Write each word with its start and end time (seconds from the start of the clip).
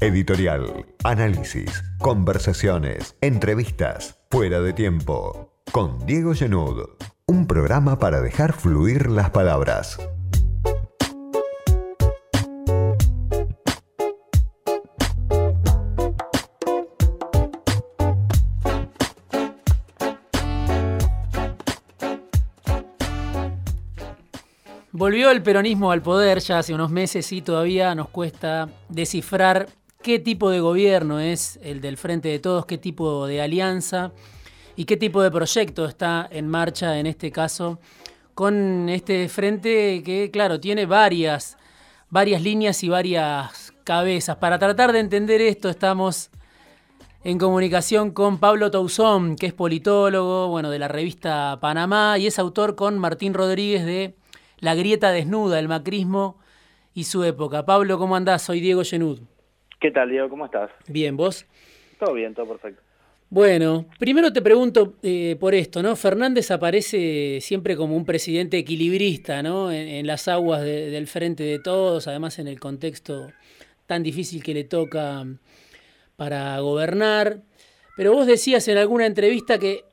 Editorial, 0.00 0.86
análisis, 1.02 1.82
conversaciones, 1.98 3.16
entrevistas, 3.20 4.16
fuera 4.30 4.60
de 4.60 4.72
tiempo. 4.72 5.52
Con 5.72 6.06
Diego 6.06 6.34
Genud. 6.34 6.90
Un 7.26 7.48
programa 7.48 7.98
para 7.98 8.20
dejar 8.20 8.52
fluir 8.52 9.10
las 9.10 9.30
palabras. 9.30 9.98
Volvió 24.92 25.32
el 25.32 25.42
peronismo 25.42 25.90
al 25.90 26.02
poder 26.02 26.38
ya 26.38 26.58
hace 26.58 26.72
unos 26.72 26.92
meses 26.92 27.32
y 27.32 27.42
todavía 27.42 27.96
nos 27.96 28.08
cuesta 28.10 28.68
descifrar 28.88 29.66
qué 30.02 30.18
tipo 30.18 30.50
de 30.50 30.60
gobierno 30.60 31.18
es 31.20 31.58
el 31.62 31.80
del 31.80 31.96
Frente 31.96 32.28
de 32.28 32.38
Todos, 32.38 32.66
qué 32.66 32.78
tipo 32.78 33.26
de 33.26 33.42
alianza 33.42 34.12
y 34.76 34.84
qué 34.84 34.96
tipo 34.96 35.22
de 35.22 35.30
proyecto 35.30 35.86
está 35.86 36.28
en 36.30 36.48
marcha 36.48 36.98
en 36.98 37.06
este 37.06 37.32
caso 37.32 37.80
con 38.34 38.88
este 38.88 39.28
frente 39.28 40.02
que, 40.04 40.30
claro, 40.30 40.60
tiene 40.60 40.86
varias, 40.86 41.58
varias 42.08 42.40
líneas 42.40 42.84
y 42.84 42.88
varias 42.88 43.72
cabezas. 43.82 44.36
Para 44.36 44.60
tratar 44.60 44.92
de 44.92 45.00
entender 45.00 45.40
esto 45.40 45.68
estamos 45.68 46.30
en 47.24 47.36
comunicación 47.36 48.12
con 48.12 48.38
Pablo 48.38 48.70
Tauzón, 48.70 49.34
que 49.34 49.46
es 49.46 49.52
politólogo, 49.52 50.46
bueno, 50.48 50.70
de 50.70 50.78
la 50.78 50.86
revista 50.86 51.58
Panamá 51.60 52.16
y 52.18 52.28
es 52.28 52.38
autor 52.38 52.76
con 52.76 52.98
Martín 52.98 53.34
Rodríguez 53.34 53.84
de 53.84 54.14
La 54.60 54.76
grieta 54.76 55.10
desnuda, 55.10 55.58
el 55.58 55.66
macrismo 55.66 56.38
y 56.94 57.04
su 57.04 57.24
época. 57.24 57.66
Pablo, 57.66 57.98
¿cómo 57.98 58.14
andás? 58.14 58.42
Soy 58.42 58.60
Diego 58.60 58.84
Genud. 58.84 59.37
¿Qué 59.80 59.92
tal, 59.92 60.10
Diego? 60.10 60.28
¿Cómo 60.28 60.44
estás? 60.44 60.70
Bien, 60.88 61.16
¿vos? 61.16 61.46
Todo 62.00 62.14
bien, 62.14 62.34
todo 62.34 62.48
perfecto. 62.48 62.82
Bueno, 63.30 63.86
primero 63.98 64.32
te 64.32 64.42
pregunto 64.42 64.94
eh, 65.02 65.36
por 65.38 65.54
esto, 65.54 65.82
¿no? 65.82 65.94
Fernández 65.94 66.50
aparece 66.50 67.38
siempre 67.40 67.76
como 67.76 67.94
un 67.94 68.04
presidente 68.04 68.58
equilibrista, 68.58 69.42
¿no? 69.42 69.70
En, 69.70 70.06
las 70.06 70.26
aguas 70.26 70.62
del 70.62 71.06
frente 71.06 71.44
de 71.44 71.58
todos, 71.58 72.08
además 72.08 72.38
en 72.38 72.48
el 72.48 72.58
contexto 72.58 73.30
tan 73.86 74.02
difícil 74.02 74.42
que 74.42 74.54
le 74.54 74.64
toca 74.64 75.26
para 76.16 76.58
gobernar. 76.60 77.42
Pero 77.96 78.14
vos 78.14 78.26
decías 78.26 78.66
en 78.68 78.78
alguna 78.78 79.06
entrevista 79.06 79.58
que 79.58 79.84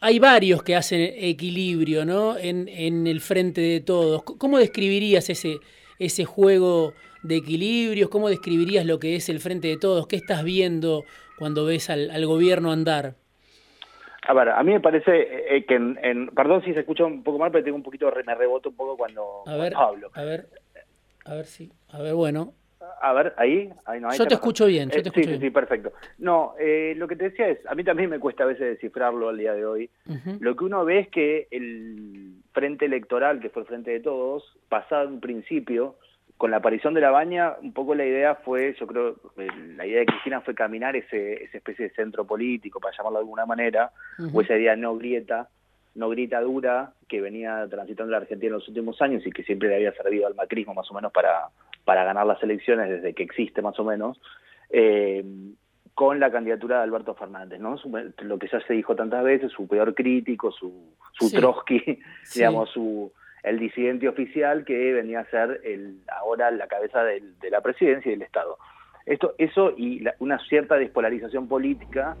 hay 0.00 0.18
varios 0.20 0.62
que 0.62 0.76
hacen 0.76 1.00
equilibrio, 1.16 2.04
¿no? 2.04 2.38
En, 2.38 2.68
en 2.68 3.06
el 3.06 3.20
frente 3.20 3.60
de 3.60 3.80
todos. 3.80 4.22
¿Cómo 4.22 4.58
describirías 4.58 5.28
ese, 5.28 5.58
ese 5.98 6.24
juego 6.24 6.94
de 7.24 7.36
equilibrios? 7.36 8.08
¿Cómo 8.08 8.28
describirías 8.28 8.86
lo 8.86 9.00
que 9.00 9.16
es 9.16 9.28
el 9.28 9.40
frente 9.40 9.68
de 9.68 9.76
todos? 9.76 10.06
¿Qué 10.06 10.16
estás 10.16 10.44
viendo 10.44 11.04
cuando 11.38 11.64
ves 11.64 11.90
al, 11.90 12.26
gobierno 12.26 12.70
andar? 12.70 13.14
A 14.26 14.32
ver, 14.32 14.50
a 14.50 14.62
mí 14.62 14.72
me 14.72 14.80
parece 14.80 15.56
eh, 15.56 15.64
que 15.66 15.74
en, 15.74 16.28
Perdón 16.28 16.62
si 16.62 16.72
se 16.72 16.80
escucha 16.80 17.04
un 17.04 17.22
poco 17.22 17.38
mal, 17.38 17.50
pero 17.50 17.64
tengo 17.64 17.76
un 17.76 17.82
poquito... 17.82 18.10
Me 18.24 18.34
reboto 18.34 18.70
un 18.70 18.76
poco 18.76 18.96
cuando, 18.96 19.42
a 19.46 19.56
ver, 19.56 19.74
hablo. 19.76 20.10
A 20.14 20.22
ver, 20.22 20.46
a 21.24 21.34
ver 21.34 21.44
si... 21.46 21.70
A 21.90 22.00
ver, 22.00 22.14
bueno. 22.14 22.54
A 23.00 23.12
ver, 23.12 23.34
ahí. 23.36 23.70
yo 24.16 24.26
te 24.26 24.34
escucho 24.34 24.66
bien, 24.66 24.90
yo 24.90 25.02
te 25.02 25.08
eh, 25.08 25.12
escucho 25.14 25.30
sí, 25.30 25.38
sí, 25.38 25.50
perfecto. 25.50 25.92
No, 26.18 26.54
eh, 26.58 26.94
lo 26.96 27.08
que 27.08 27.16
te 27.16 27.24
decía 27.24 27.48
es, 27.48 27.58
a 27.66 27.74
mí 27.74 27.84
también 27.84 28.10
me 28.10 28.18
cuesta 28.18 28.44
a 28.44 28.46
veces 28.46 28.66
descifrarlo 28.66 29.28
al 29.28 29.38
día 29.38 29.52
de 29.52 29.66
hoy. 29.66 29.90
Lo 30.40 30.56
que 30.56 30.64
uno 30.64 30.84
ve 30.84 31.00
es 31.00 31.08
que 31.08 31.48
el 31.50 32.34
frente 32.52 32.86
electoral, 32.86 33.40
que 33.40 33.50
fue 33.50 33.62
el 33.62 33.68
frente 33.68 33.90
de 33.90 34.00
todos, 34.00 34.44
pasado 34.68 35.08
un 35.08 35.20
principio, 35.20 35.96
con 36.36 36.50
la 36.50 36.58
aparición 36.58 36.94
de 36.94 37.00
la 37.00 37.10
baña, 37.10 37.54
un 37.62 37.72
poco 37.72 37.94
la 37.94 38.04
idea 38.04 38.34
fue, 38.34 38.74
yo 38.78 38.86
creo, 38.86 39.16
la 39.76 39.86
idea 39.86 40.00
de 40.00 40.06
Cristina 40.06 40.40
fue 40.40 40.54
caminar 40.54 40.96
ese, 40.96 41.44
esa 41.44 41.58
especie 41.58 41.88
de 41.88 41.94
centro 41.94 42.26
político, 42.26 42.80
para 42.80 42.96
llamarlo 42.96 43.18
de 43.18 43.22
alguna 43.22 43.46
manera, 43.46 43.92
o 44.32 44.40
esa 44.40 44.56
idea 44.56 44.74
no 44.74 44.96
grieta, 44.96 45.48
no 45.94 46.08
grita 46.08 46.40
dura, 46.40 46.92
que 47.08 47.20
venía 47.20 47.66
transitando 47.70 48.10
la 48.10 48.18
Argentina 48.18 48.48
en 48.48 48.54
los 48.54 48.68
últimos 48.68 49.00
años 49.00 49.24
y 49.24 49.30
que 49.30 49.44
siempre 49.44 49.68
le 49.68 49.76
había 49.76 49.92
servido 49.92 50.26
al 50.26 50.34
macrismo 50.34 50.74
más 50.74 50.90
o 50.90 50.94
menos 50.94 51.12
para, 51.12 51.48
para 51.84 52.04
ganar 52.04 52.26
las 52.26 52.42
elecciones 52.42 52.90
desde 52.90 53.14
que 53.14 53.22
existe 53.22 53.62
más 53.62 53.78
o 53.78 53.84
menos, 53.84 54.20
eh, 54.70 55.24
con 55.94 56.18
la 56.18 56.32
candidatura 56.32 56.78
de 56.78 56.82
Alberto 56.82 57.14
Fernández, 57.14 57.60
¿no? 57.60 57.76
lo 58.22 58.38
que 58.38 58.48
ya 58.48 58.60
se 58.66 58.74
dijo 58.74 58.96
tantas 58.96 59.22
veces, 59.22 59.52
su 59.52 59.68
peor 59.68 59.94
crítico, 59.94 60.50
su, 60.50 60.96
su 61.12 61.30
Trotsky, 61.30 62.00
digamos, 62.34 62.70
su 62.70 63.12
el 63.44 63.58
disidente 63.58 64.08
oficial 64.08 64.64
que 64.64 64.92
venía 64.92 65.20
a 65.20 65.30
ser 65.30 65.60
el, 65.64 65.98
ahora 66.08 66.50
la 66.50 66.66
cabeza 66.66 67.04
de 67.04 67.50
la 67.50 67.60
presidencia 67.60 68.10
y 68.10 68.14
del 68.14 68.22
Estado. 68.22 68.58
Esto, 69.06 69.34
eso 69.38 69.74
y 69.76 70.02
una 70.18 70.38
cierta 70.48 70.76
despolarización 70.76 71.46
política 71.46 72.16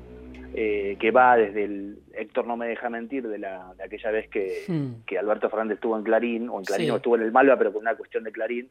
eh, 0.56 0.96
que 1.00 1.10
va 1.10 1.36
desde 1.36 1.64
el 1.64 1.98
Héctor 2.12 2.46
no 2.46 2.56
me 2.56 2.68
deja 2.68 2.88
mentir 2.88 3.26
de, 3.26 3.38
la, 3.38 3.72
de 3.76 3.84
aquella 3.84 4.10
vez 4.10 4.28
que, 4.28 4.62
hmm. 4.68 5.04
que, 5.06 5.18
Alberto 5.18 5.50
Fernández 5.50 5.76
estuvo 5.76 5.96
en 5.96 6.04
Clarín, 6.04 6.48
o 6.48 6.58
en 6.58 6.64
Clarín 6.64 6.90
o 6.92 6.96
estuvo 6.96 7.16
en 7.16 7.22
el 7.22 7.32
Malva, 7.32 7.56
pero 7.56 7.72
con 7.72 7.82
una 7.82 7.96
cuestión 7.96 8.22
de 8.22 8.30
Clarín, 8.30 8.68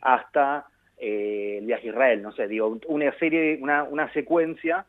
hasta 0.00 0.66
eh, 0.96 1.56
el 1.58 1.66
viaje 1.66 1.88
a 1.88 1.90
Israel, 1.90 2.22
no 2.22 2.32
sé, 2.32 2.48
digo, 2.48 2.78
una 2.86 3.12
serie, 3.18 3.58
una, 3.60 3.82
una 3.82 4.10
secuencia 4.14 4.86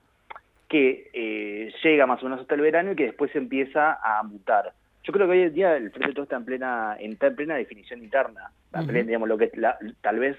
que 0.69 1.09
eh, 1.13 1.73
llega 1.83 2.05
más 2.05 2.21
o 2.21 2.25
menos 2.25 2.39
hasta 2.41 2.55
el 2.55 2.61
verano 2.61 2.93
y 2.93 2.95
que 2.95 3.07
después 3.07 3.35
empieza 3.35 3.99
a 4.01 4.23
mutar. 4.23 4.71
Yo 5.07 5.13
creo 5.13 5.25
que 5.25 5.31
hoy 5.31 5.41
en 5.43 5.53
día 5.53 5.77
el 5.77 5.89
Frente 5.91 6.07
de 6.09 6.13
Todo 6.13 6.23
está 6.23 6.35
en 6.35 6.43
plena, 6.43 6.97
en 6.99 7.15
plena 7.15 7.55
definición 7.55 8.03
interna. 8.03 8.51
digamos, 8.91 9.29
lo 9.29 9.37
que 9.37 9.49
la, 9.55 9.77
tal 10.01 10.19
vez 10.19 10.35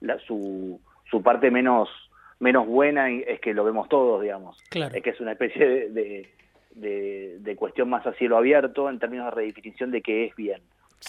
la, 0.00 0.18
su, 0.18 0.80
su 1.08 1.22
parte 1.22 1.52
menos 1.52 1.88
menos 2.40 2.66
buena 2.66 3.10
es 3.10 3.40
que 3.40 3.54
lo 3.54 3.64
vemos 3.64 3.88
todos, 3.88 4.22
digamos. 4.22 4.58
Es 4.96 5.02
que 5.02 5.10
es 5.10 5.20
una 5.20 5.32
especie 5.32 5.88
de, 5.90 6.28
de, 6.74 7.56
cuestión 7.56 7.88
más 7.88 8.06
a 8.06 8.12
cielo 8.14 8.36
abierto 8.36 8.90
en 8.90 8.98
términos 8.98 9.26
de 9.26 9.30
redefinición 9.32 9.92
de 9.92 10.02
qué 10.02 10.26
es 10.26 10.36
bien. 10.36 10.62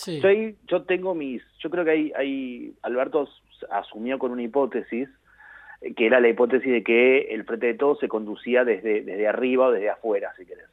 Yo, 0.06 0.30
yo 0.68 0.84
tengo 0.84 1.16
mis, 1.16 1.42
yo 1.60 1.72
creo 1.72 1.84
que 1.84 1.92
hay, 1.92 2.12
hay, 2.16 2.74
Alberto 2.84 3.28
asumió 3.72 4.20
con 4.20 4.32
una 4.32 4.44
hipótesis 4.44 5.10
que 5.96 6.06
era 6.06 6.20
la 6.20 6.30
hipótesis 6.30 6.72
de 6.72 6.84
que 6.84 7.34
el 7.34 7.44
frente 7.46 7.68
de 7.68 7.74
todo 7.74 7.96
se 7.96 8.08
conducía 8.08 8.64
desde, 8.64 9.02
desde 9.02 9.28
arriba 9.28 9.68
o 9.68 9.72
desde 9.72 9.90
afuera, 9.90 10.34
si 10.38 10.46
querés. 10.46 10.66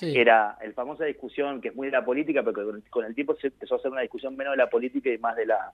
Era 0.00 0.56
el 0.60 0.72
famosa 0.74 1.04
discusión 1.04 1.60
que 1.60 1.68
es 1.68 1.76
muy 1.76 1.88
de 1.88 1.92
la 1.92 2.04
política, 2.04 2.42
pero 2.42 2.74
que 2.74 2.90
con 2.90 3.04
el 3.04 3.14
tiempo 3.14 3.36
se 3.36 3.48
empezó 3.48 3.74
a 3.74 3.78
hacer 3.78 3.90
una 3.90 4.00
discusión 4.00 4.36
menos 4.36 4.52
de 4.52 4.58
la 4.58 4.70
política 4.70 5.10
y 5.10 5.18
más 5.18 5.36
de 5.36 5.46
la, 5.46 5.72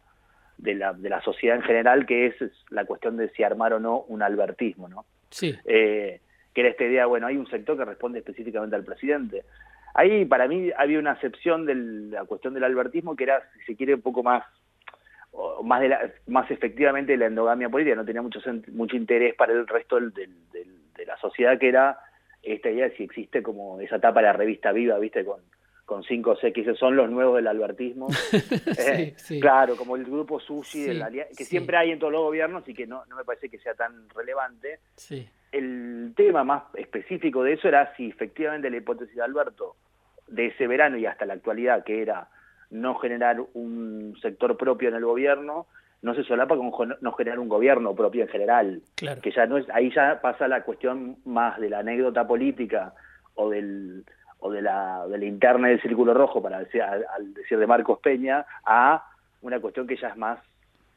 de 0.59 0.75
la, 0.75 0.93
de 0.93 1.09
la 1.09 1.22
sociedad 1.22 1.56
en 1.56 1.62
general, 1.62 2.06
que 2.06 2.26
es 2.26 2.34
la 2.71 2.84
cuestión 2.84 3.16
de 3.16 3.31
si 3.31 3.43
armar 3.43 3.72
o 3.72 3.81
no 3.81 4.00
un 4.03 4.22
albertismo, 4.22 4.88
¿no? 4.88 5.06
Sí. 5.31 5.56
Eh, 5.65 6.21
que 6.53 6.60
era 6.60 6.71
esta 6.71 6.84
idea, 6.84 7.06
bueno, 7.06 7.26
hay 7.26 7.37
un 7.37 7.48
sector 7.48 7.76
que 7.78 7.84
responde 7.84 8.19
específicamente 8.19 8.76
al 8.76 8.84
presidente. 8.84 9.44
Ahí, 9.94 10.25
para 10.25 10.47
mí, 10.48 10.71
había 10.77 10.98
una 10.98 11.12
acepción 11.12 11.65
de 11.65 11.75
la 11.75 12.25
cuestión 12.25 12.54
del 12.54 12.65
albertismo 12.65 13.16
que 13.16 13.25
era, 13.25 13.42
si 13.54 13.65
se 13.65 13.77
quiere, 13.77 13.94
un 13.94 14.03
poco 14.03 14.22
más 14.22 14.44
más 15.62 15.81
de 15.81 15.88
la, 15.88 16.10
más 16.27 16.50
efectivamente 16.50 17.12
de 17.12 17.19
la 17.19 17.27
endogamia 17.27 17.69
política, 17.69 17.94
no 17.94 18.04
tenía 18.04 18.21
mucho 18.21 18.41
mucho 18.72 18.97
interés 18.97 19.34
para 19.37 19.53
el 19.53 19.66
resto 19.66 20.00
del, 20.00 20.12
de 20.12 21.06
la 21.06 21.16
sociedad, 21.19 21.59
que 21.59 21.69
era 21.69 21.98
esta 22.42 22.70
idea 22.70 22.88
de 22.88 22.96
si 22.96 23.04
existe 23.04 23.42
como 23.42 23.80
esa 23.80 23.96
etapa 23.96 24.20
de 24.20 24.26
la 24.26 24.32
revista 24.32 24.72
viva, 24.72 24.98
viste, 24.98 25.24
con, 25.24 25.40
con 25.84 26.04
cinco 26.04 26.36
que 26.36 26.74
son 26.74 26.94
los 26.94 27.10
nuevos 27.10 27.36
del 27.36 27.48
albertismo. 27.48 28.08
Eh, 28.78 29.14
claro, 29.40 29.76
como 29.76 29.96
el 29.96 30.04
grupo 30.04 30.40
Sushi, 30.40 30.86
que 31.36 31.44
siempre 31.44 31.76
hay 31.76 31.90
en 31.90 31.98
todos 31.98 32.12
los 32.12 32.22
gobiernos 32.22 32.66
y 32.68 32.74
que 32.74 32.86
no, 32.86 33.04
no 33.06 33.16
me 33.16 33.24
parece 33.24 33.48
que 33.48 33.58
sea 33.58 33.74
tan 33.74 34.08
relevante. 34.10 34.78
El 35.52 36.12
tema 36.16 36.44
más 36.44 36.62
específico 36.74 37.42
de 37.42 37.54
eso 37.54 37.68
era 37.68 37.94
si 37.96 38.08
efectivamente 38.08 38.70
la 38.70 38.76
hipótesis 38.76 39.16
de 39.16 39.22
Alberto 39.22 39.76
de 40.28 40.46
ese 40.46 40.66
verano 40.66 40.96
y 40.96 41.06
hasta 41.06 41.26
la 41.26 41.34
actualidad, 41.34 41.84
que 41.84 42.00
era 42.02 42.28
no 42.70 42.94
generar 42.94 43.40
un 43.54 44.16
sector 44.22 44.56
propio 44.56 44.88
en 44.88 44.94
el 44.94 45.04
gobierno, 45.04 45.66
no 46.02 46.14
se 46.14 46.24
solapa 46.24 46.56
con 46.56 46.96
no 47.00 47.12
generar 47.12 47.38
un 47.38 47.48
gobierno 47.48 47.94
propio 47.94 48.22
en 48.22 48.28
general. 48.28 48.82
Que 49.22 49.30
ya 49.30 49.47
no 49.47 49.58
es, 49.58 49.68
ahí 49.70 49.92
ya 49.94 50.20
pasa 50.20 50.48
la 50.48 50.62
cuestión 50.62 51.16
más 51.24 51.60
de 51.60 51.68
la 51.68 51.80
anécdota 51.80 52.26
política 52.26 52.94
o 53.34 53.50
del 53.50 54.04
o 54.41 54.50
de 54.50 54.62
la, 54.62 55.06
de 55.06 55.18
la 55.18 55.24
interna 55.26 55.68
del 55.68 55.82
Círculo 55.82 56.14
Rojo, 56.14 56.42
para 56.42 56.60
decir, 56.60 56.82
al, 56.82 57.34
decir 57.34 57.58
de 57.58 57.66
Marcos 57.66 57.98
Peña, 58.00 58.47
a 58.64 59.06
una 59.42 59.60
cuestión 59.60 59.86
que 59.86 59.97
ya 59.97 60.08
es 60.08 60.16
más 60.16 60.38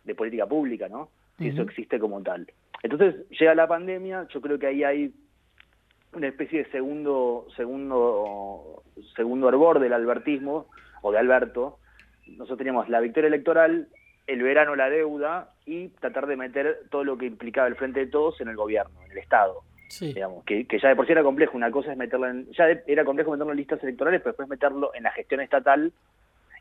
de 0.06 0.16
política 0.16 0.46
pública, 0.46 0.88
¿no? 0.88 1.10
Si 1.38 1.50
eso 1.50 1.64
existe 1.64 2.00
como 2.00 2.22
tal. 2.22 2.48
Entonces, 2.84 3.28
llega 3.30 3.54
la 3.54 3.68
pandemia, 3.68 4.28
yo 4.30 4.40
creo 4.40 4.58
que 4.58 4.68
ahí 4.68 4.84
hay 4.84 5.14
una 6.14 6.28
especie 6.28 6.64
de 6.64 6.72
segundo, 6.72 7.48
segundo, 7.56 8.84
segundo 9.16 9.50
hervor 9.50 9.80
del 9.80 9.94
albertismo, 9.94 10.68
o 11.02 11.12
de 11.12 11.18
Alberto. 11.18 11.80
Nosotros 12.28 12.58
teníamos 12.58 12.88
la 12.88 13.02
victoria 13.02 13.28
electoral, 13.28 13.88
el 14.28 14.42
verano 14.42 14.76
la 14.76 14.90
deuda 14.90 15.50
y 15.66 15.90
tratar 15.90 16.28
de 16.28 16.38
meter 16.38 16.82
todo 16.90 17.04
lo 17.04 17.18
que 17.18 17.26
implicaba 17.26 17.68
el 17.68 17.76
frente 17.76 18.02
de 18.02 18.08
todos 18.08 18.40
en 18.42 18.48
el 18.48 18.56
gobierno, 18.56 19.02
en 19.06 19.12
el 19.12 19.18
Estado. 19.18 19.64
Digamos, 20.00 20.44
que, 20.46 20.66
ya 20.82 20.90
de 20.90 20.96
por 20.96 21.06
sí 21.06 21.12
era 21.12 21.22
complejo. 21.22 21.56
Una 21.56 21.70
cosa 21.70 21.92
es 21.92 21.98
meterlo 21.98 22.28
en. 22.28 22.52
Ya 22.54 22.66
era 22.88 23.06
complejo 23.06 23.32
meterlo 23.32 23.52
en 23.52 23.58
listas 23.58 23.84
electorales, 23.84 24.22
pero 24.22 24.32
después 24.32 24.50
meterlo 24.50 24.92
en 24.96 25.04
la 25.04 25.12
gestión 25.12 25.42
estatal. 25.42 25.94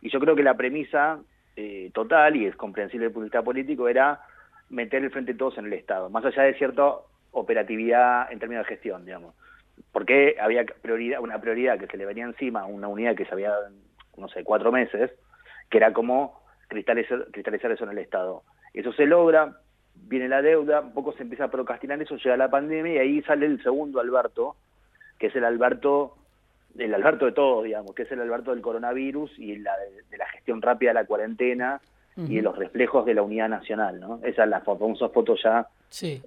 Y 0.03 0.11
yo 0.11 0.21
creo 0.21 0.37
que 0.37 0.43
la 0.43 0.55
premisa 0.55 1.19
eh, 1.57 1.91
total, 1.95 2.37
y 2.37 2.47
es 2.47 2.57
comprensible 2.57 3.07
desde 3.07 3.11
el 3.11 3.15
punto 3.15 3.25
de 3.25 3.29
vista 3.29 3.43
político, 3.43 3.89
era 3.89 4.21
meter 4.69 5.03
el 5.03 5.11
frente 5.11 5.33
de 5.33 5.39
todos 5.39 5.57
en 5.59 5.67
el 5.67 5.73
Estado, 5.75 6.11
más 6.11 6.25
allá 6.25 6.43
de 6.43 6.55
cierta 6.55 6.95
operatividad 7.31 8.31
en 8.31 8.39
términos 8.39 8.67
de 8.67 8.75
gestión, 8.75 9.05
digamos. 9.05 9.35
Porque 9.93 10.37
había 10.41 10.65
prioridad, 10.65 11.21
una 11.21 11.41
prioridad 11.41 11.79
que 11.79 11.87
se 11.87 11.97
le 11.97 12.05
venía 12.05 12.25
encima, 12.25 12.67
una 12.67 12.89
unidad 12.89 13.15
que 13.15 13.25
se 13.25 13.33
había, 13.33 13.53
no 14.17 14.29
sé, 14.29 14.45
cuatro 14.45 14.73
meses, 14.73 15.11
que 15.71 15.79
era 15.79 15.93
como 15.93 16.42
cristalizar, 16.73 17.27
cristalizar 17.31 17.71
eso 17.71 17.85
en 17.85 17.91
el 17.91 17.99
Estado. 17.99 18.43
Eso 18.75 18.93
se 18.93 19.07
logra, 19.07 19.59
viene 19.95 20.29
la 20.29 20.43
deuda, 20.43 20.81
un 20.81 20.93
poco 20.93 21.13
se 21.13 21.23
empieza 21.23 21.45
a 21.45 21.51
procrastinar 21.51 22.01
eso, 22.01 22.17
llega 22.17 22.37
la 22.37 22.51
pandemia 22.51 22.95
y 22.95 22.99
ahí 22.99 23.23
sale 23.23 23.47
el 23.47 23.63
segundo 23.63 24.01
Alberto, 24.01 24.57
que 25.19 25.29
es 25.29 25.37
el 25.37 25.45
Alberto, 25.45 26.17
el 26.79 26.95
Alberto 26.95 27.27
de 27.27 27.33
todos, 27.33 27.65
digamos, 27.65 27.95
que 27.95 28.03
es 28.03 28.13
el 28.13 28.21
Alberto 28.21 28.51
del 28.51 28.63
coronavirus 28.63 29.39
y 29.39 29.57
la 29.57 29.73
de, 30.11 30.17
la 30.17 30.27
gestión 30.29 30.63
rápida 30.63 30.91
de 30.91 30.95
la 30.95 31.05
cuarentena 31.05 31.81
y 32.17 32.37
de 32.37 32.43
los 32.43 32.59
reflejos 32.59 33.07
de 33.07 33.15
la 33.15 33.23
unidad 33.23 33.49
nacional, 33.49 33.99
¿no? 33.99 34.21
Esa 34.23 34.45
es 34.45 34.51
la 34.51 34.61
famosa 34.61 35.09
foto 35.09 35.35
ya 35.43 35.67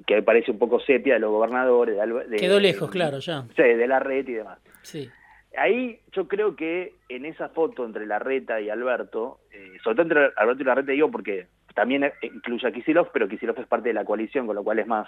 que 0.06 0.21
parece 0.24 0.51
un 0.51 0.57
poco 0.57 0.80
sepia 0.80 1.15
de 1.15 1.19
los 1.19 1.31
gobernadores. 1.31 1.95
De, 2.30 2.38
Quedó 2.38 2.59
lejos, 2.59 2.89
claro, 2.89 3.19
ya. 3.19 3.45
Sí, 3.56 3.63
de 3.63 3.88
la 3.88 4.00
red 4.00 4.27
y 4.27 4.33
demás. 4.33 4.59
Sí. 4.81 5.09
Ahí 5.57 6.00
yo 6.12 6.28
creo 6.28 6.56
que 6.56 6.94
en 7.10 7.25
esa 7.25 7.50
foto 7.50 7.86
entre 7.86 8.06
Larreta 8.06 8.60
y 8.62 8.69
Alberto, 8.69 9.40
eh, 9.52 9.74
sobre 9.84 9.96
todo 9.96 10.02
entre 10.04 10.34
Alberto 10.38 10.62
y 10.62 10.66
Larreta 10.66 10.92
digo 10.92 11.12
porque 11.12 11.48
también 11.74 12.12
incluye 12.22 12.68
a 12.68 12.72
Kisilov, 12.72 13.12
pero 13.12 13.28
Kisilov 13.28 13.60
es 13.60 13.68
parte 13.68 13.90
de 13.90 13.94
la 13.94 14.06
coalición, 14.06 14.48
con 14.48 14.56
lo 14.56 14.63
cual 14.63 14.80
es 14.80 14.88
más, 14.88 15.07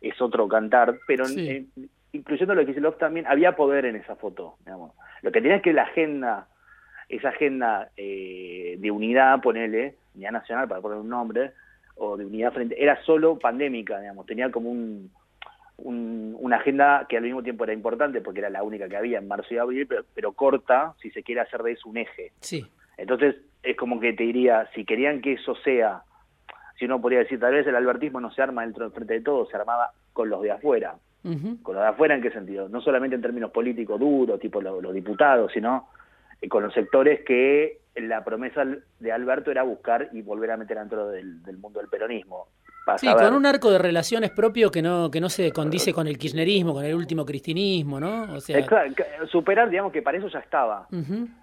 es 0.00 0.20
otro 0.20 0.46
cantar, 0.46 0.98
pero 1.06 1.24
incluyendo 2.12 2.54
lo 2.54 2.60
de 2.60 2.66
Kisilov 2.66 2.98
también 2.98 3.26
había 3.26 3.56
poder 3.56 3.86
en 3.86 3.96
esa 3.96 4.16
foto, 4.16 4.56
digamos. 4.60 4.92
Lo 5.22 5.32
que 5.32 5.40
tenía 5.40 5.56
es 5.56 5.62
que 5.62 5.72
la 5.72 5.82
agenda, 5.82 6.48
esa 7.08 7.30
agenda 7.30 7.90
eh, 7.96 8.76
de 8.78 8.90
unidad, 8.90 9.40
ponele, 9.40 9.96
unidad 10.14 10.32
nacional 10.32 10.68
para 10.68 10.82
poner 10.82 10.98
un 10.98 11.08
nombre, 11.08 11.52
o 11.96 12.16
de 12.16 12.26
unidad 12.26 12.52
frente, 12.52 12.80
era 12.80 13.02
solo 13.04 13.38
pandémica, 13.38 13.98
digamos, 13.98 14.26
tenía 14.26 14.50
como 14.50 14.70
un, 14.70 15.10
una 15.78 16.56
agenda 16.56 17.06
que 17.08 17.16
al 17.16 17.24
mismo 17.24 17.42
tiempo 17.42 17.64
era 17.64 17.72
importante 17.72 18.20
porque 18.20 18.40
era 18.40 18.50
la 18.50 18.62
única 18.62 18.88
que 18.88 18.96
había 18.96 19.18
en 19.18 19.28
marzo 19.28 19.52
y 19.52 19.58
abril, 19.58 19.86
pero, 19.86 20.04
pero 20.14 20.32
corta 20.32 20.94
si 21.00 21.10
se 21.10 21.22
quiere 21.22 21.42
hacer 21.42 21.62
de 21.62 21.72
eso 21.72 21.88
un 21.88 21.98
eje. 21.98 22.32
Sí. 22.40 22.66
Entonces, 22.96 23.36
es 23.62 23.76
como 23.76 24.00
que 24.00 24.12
te 24.12 24.24
diría, 24.24 24.68
si 24.74 24.84
querían 24.84 25.20
que 25.20 25.34
eso 25.34 25.54
sea, 25.56 26.02
si 26.78 26.84
uno 26.84 27.00
podría 27.00 27.20
decir, 27.20 27.40
tal 27.40 27.54
vez 27.54 27.66
el 27.66 27.76
albertismo 27.76 28.20
no 28.20 28.30
se 28.30 28.42
arma 28.42 28.62
dentro 28.62 28.84
del 28.84 28.92
frente 28.92 29.14
de 29.14 29.20
todos, 29.20 29.48
se 29.48 29.56
armaba 29.56 29.90
con 30.12 30.28
los 30.28 30.42
de 30.42 30.52
afuera. 30.52 30.96
¿Con 31.62 31.74
los 31.74 31.82
de 31.82 31.88
afuera 31.88 32.14
en 32.14 32.22
qué 32.22 32.30
sentido? 32.30 32.68
No 32.68 32.80
solamente 32.80 33.16
en 33.16 33.22
términos 33.22 33.50
políticos 33.50 33.98
duros, 33.98 34.38
tipo 34.38 34.60
los, 34.60 34.94
diputados, 34.94 35.50
sino 35.52 35.88
eh, 36.40 36.48
con 36.48 36.62
los 36.62 36.72
sectores 36.72 37.24
que 37.24 37.80
la 37.96 38.22
promesa 38.22 38.64
de 39.00 39.12
Alberto 39.12 39.50
era 39.50 39.64
buscar 39.64 40.08
y 40.12 40.22
volver 40.22 40.52
a 40.52 40.56
meter 40.56 40.78
dentro 40.78 41.08
del, 41.08 41.42
del 41.42 41.58
mundo 41.58 41.80
del 41.80 41.88
peronismo. 41.88 42.46
Sí, 42.98 43.12
con 43.12 43.34
un 43.34 43.46
arco 43.46 43.70
de 43.70 43.78
relaciones 43.78 44.30
propio 44.30 44.70
que 44.70 44.80
no, 44.80 45.10
que 45.10 45.20
no 45.20 45.28
se 45.28 45.50
condice 45.50 45.92
con 45.92 46.06
el 46.06 46.18
kirchnerismo, 46.18 46.72
con 46.72 46.84
el 46.84 46.94
último 46.94 47.26
cristinismo, 47.26 47.98
¿no? 47.98 48.34
O 48.34 48.40
sea... 48.40 48.64
superar, 49.30 49.68
digamos 49.68 49.92
que 49.92 50.02
para 50.02 50.18
eso 50.18 50.28
ya 50.28 50.38
estaba. 50.38 50.86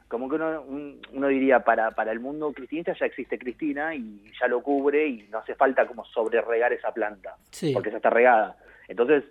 Como 0.07 0.29
que 0.29 0.35
uno, 0.35 0.63
uno 1.11 1.27
diría, 1.27 1.59
para, 1.59 1.91
para 1.91 2.11
el 2.11 2.19
mundo 2.19 2.53
cristinista 2.53 2.93
ya 2.97 3.07
existe 3.07 3.37
Cristina 3.37 3.93
y 3.93 4.23
ya 4.39 4.47
lo 4.47 4.61
cubre 4.61 5.07
y 5.07 5.27
no 5.31 5.39
hace 5.39 5.55
falta 5.55 5.85
como 5.85 6.05
sobre 6.05 6.41
regar 6.41 6.71
esa 6.71 6.91
planta, 6.91 7.35
porque 7.73 7.91
ya 7.91 7.97
está 7.97 8.09
regada. 8.09 8.55
Entonces, 8.87 9.23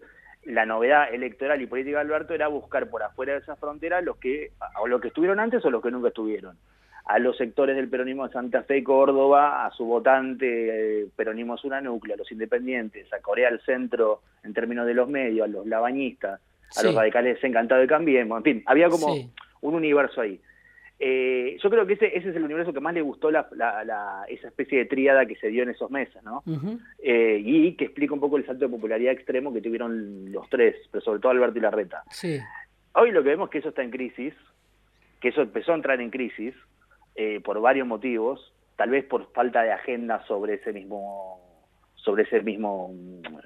la 0.44 0.66
novedad 0.66 1.14
electoral 1.14 1.62
y 1.62 1.66
política 1.66 1.98
de 1.98 2.02
Alberto 2.02 2.34
era 2.34 2.48
buscar 2.48 2.90
por 2.90 3.02
afuera 3.02 3.34
de 3.34 3.38
esa 3.38 3.56
frontera 3.56 4.00
los 4.00 4.16
que, 4.16 4.50
o 4.80 4.86
los 4.86 5.00
que 5.00 5.08
estuvieron 5.08 5.38
antes 5.40 5.64
o 5.64 5.70
los 5.70 5.82
que 5.82 5.90
nunca 5.90 6.08
estuvieron 6.08 6.58
a 7.04 7.18
los 7.18 7.36
sectores 7.36 7.76
del 7.76 7.88
peronismo 7.88 8.26
de 8.26 8.32
Santa 8.32 8.62
Fe 8.62 8.78
y 8.78 8.82
Córdoba, 8.82 9.66
a 9.66 9.70
su 9.72 9.84
votante 9.84 11.02
eh, 11.02 11.06
peronismo 11.16 11.56
es 11.56 11.64
una 11.64 11.80
núclea, 11.80 12.14
a 12.14 12.18
los 12.18 12.30
independientes, 12.30 13.12
a 13.12 13.20
Corea 13.20 13.50
del 13.50 13.60
Centro 13.60 14.22
en 14.44 14.54
términos 14.54 14.86
de 14.86 14.94
los 14.94 15.08
medios, 15.08 15.44
a 15.44 15.50
los 15.50 15.66
labañistas, 15.66 16.40
a 16.76 16.82
los 16.82 16.94
radicales 16.94 17.42
encantados 17.42 17.82
de 17.82 17.88
Cambiemos, 17.88 18.38
en 18.38 18.44
fin, 18.44 18.62
había 18.66 18.88
como 18.88 19.14
un 19.60 19.74
universo 19.74 20.20
ahí. 20.20 20.40
Eh, 21.04 21.58
yo 21.60 21.68
creo 21.68 21.84
que 21.84 21.94
ese, 21.94 22.16
ese 22.16 22.30
es 22.30 22.36
el 22.36 22.44
universo 22.44 22.72
que 22.72 22.78
más 22.78 22.94
le 22.94 23.02
gustó 23.02 23.32
la, 23.32 23.48
esa 24.28 24.46
especie 24.46 24.78
de 24.78 24.84
tríada 24.84 25.26
que 25.26 25.34
se 25.34 25.48
dio 25.48 25.64
en 25.64 25.70
esos 25.70 25.90
meses, 25.90 26.22
¿no? 26.22 26.44
Eh, 27.02 27.42
y 27.44 27.74
que 27.74 27.86
explica 27.86 28.14
un 28.14 28.20
poco 28.20 28.36
el 28.36 28.46
salto 28.46 28.66
de 28.66 28.70
popularidad 28.70 29.12
extremo 29.12 29.52
que 29.52 29.60
tuvieron 29.60 30.30
los 30.30 30.48
tres, 30.48 30.76
pero 30.92 31.02
sobre 31.02 31.18
todo 31.18 31.32
Alberto 31.32 31.58
y 31.58 31.62
Larreta. 31.62 32.04
Sí. 32.10 32.38
Hoy 32.94 33.10
lo 33.10 33.24
que 33.24 33.30
vemos 33.30 33.48
es 33.48 33.50
que 33.50 33.58
eso 33.58 33.70
está 33.70 33.82
en 33.82 33.90
crisis, 33.90 34.32
que 35.20 35.30
eso 35.30 35.42
empezó 35.42 35.72
a 35.72 35.74
entrar 35.74 36.00
en 36.00 36.10
crisis, 36.10 36.54
eh, 37.14 37.40
por 37.40 37.60
varios 37.60 37.86
motivos, 37.86 38.52
tal 38.76 38.90
vez 38.90 39.04
por 39.04 39.32
falta 39.32 39.62
de 39.62 39.72
agenda 39.72 40.24
sobre 40.26 40.54
ese 40.54 40.72
mismo 40.72 41.40
sobre 41.94 42.24
ese 42.24 42.40
mismo 42.40 42.90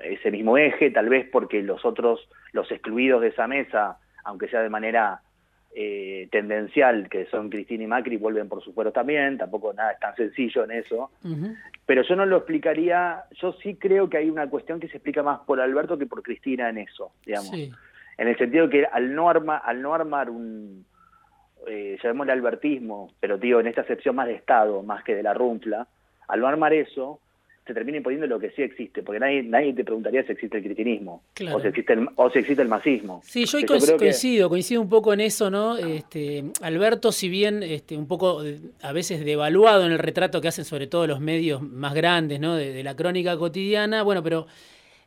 ese 0.03 0.31
mismo 0.31 0.57
eje, 0.57 0.91
tal 0.91 1.09
vez 1.09 1.29
porque 1.31 1.63
los 1.63 1.85
otros 1.85 2.29
los 2.53 2.71
excluidos 2.71 3.21
de 3.21 3.29
esa 3.29 3.47
mesa, 3.47 3.99
aunque 4.25 4.49
sea 4.49 4.63
de 4.63 4.71
manera 4.71 5.21
eh, 5.75 6.29
tendencial, 6.31 7.09
que 7.11 7.27
son 7.27 7.51
Cristina 7.51 7.85
y 7.85 7.87
Macri, 7.87 8.17
vuelven 8.17 8.49
por 8.49 8.63
su 8.63 8.73
fuero 8.73 8.93
también, 8.93 9.37
tampoco 9.37 9.75
nada 9.75 9.93
es 9.93 10.01
tan 10.01 10.17
sencillo 10.17 10.65
en 10.65 10.71
eso, 10.71 11.11
pero 11.85 12.03
yo 12.03 12.17
no 12.17 12.25
lo 12.25 12.39
explicaría, 12.39 13.25
yo 13.33 13.53
sí 13.63 13.75
creo 13.75 14.09
que 14.09 14.17
hay 14.17 14.31
una 14.31 14.49
cuestión 14.49 14.81
que 14.81 14.89
se 14.89 14.97
explica 14.97 15.23
más 15.23 15.41
por 15.41 15.61
Alberto 15.61 15.99
que 15.99 16.07
por 16.07 16.23
Cristina 16.23 16.71
en 16.71 16.79
eso, 16.79 17.13
digamos, 17.27 17.53
en 17.53 18.29
el 18.29 18.39
sentido 18.39 18.71
que 18.71 18.87
al 18.87 19.15
no, 19.15 19.29
arma, 19.29 19.59
al 19.59 19.83
no 19.83 19.93
armar 19.93 20.31
un, 20.31 20.87
eh, 21.67 21.99
llamémosle 22.03 22.33
albertismo, 22.33 23.13
pero 23.21 23.39
digo, 23.39 23.61
en 23.61 23.67
esta 23.67 23.83
excepción 23.83 24.15
más 24.17 24.27
de 24.27 24.35
Estado, 24.35 24.83
más 24.83 25.03
que 25.05 25.15
de 25.15 25.23
la 25.23 25.35
rumfla, 25.35 25.87
al 26.29 26.41
no 26.41 26.49
armar 26.49 26.73
eso, 26.73 27.21
se 27.67 27.75
termina 27.75 27.99
imponiendo 27.99 28.29
lo 28.29 28.39
que 28.39 28.51
sí 28.51 28.63
existe, 28.63 29.03
porque 29.03 29.19
nadie, 29.19 29.43
nadie 29.43 29.73
te 29.73 29.83
preguntaría 29.83 30.23
si 30.25 30.33
existe 30.33 30.59
el 30.59 30.63
cristianismo 30.63 31.23
o, 31.53 31.61
si 31.61 31.67
existe 31.67 31.95
el, 31.95 32.09
o 32.15 32.31
si 32.31 32.39
existe 32.39 32.63
el 32.63 32.69
masismo. 32.69 33.21
Sí, 33.25 33.45
yo 33.45 33.59
coincido, 33.67 34.49
coincido 34.49 34.81
un 34.81 34.89
poco 34.89 35.13
en 35.13 35.21
eso, 35.21 35.51
¿no? 35.51 35.77
Este, 35.77 36.45
Alberto, 36.63 37.11
si 37.11 37.29
bien 37.29 37.65
este, 37.65 37.97
un 37.97 38.07
poco 38.07 38.43
a 38.83 38.93
veces 38.93 39.25
devaluado 39.25 39.85
en 39.85 39.91
el 39.91 39.99
retrato 39.99 40.41
que 40.41 40.47
hacen 40.47 40.65
sobre 40.65 40.87
todo 40.87 41.09
los 41.09 41.21
medios 41.21 41.61
más 41.61 41.95
grandes, 41.95 42.39
¿no? 42.39 42.55
de 42.55 42.85
la 42.85 42.95
crónica 42.95 43.37
cotidiana, 43.37 44.05
bueno, 44.05 44.23
pero 44.23 44.47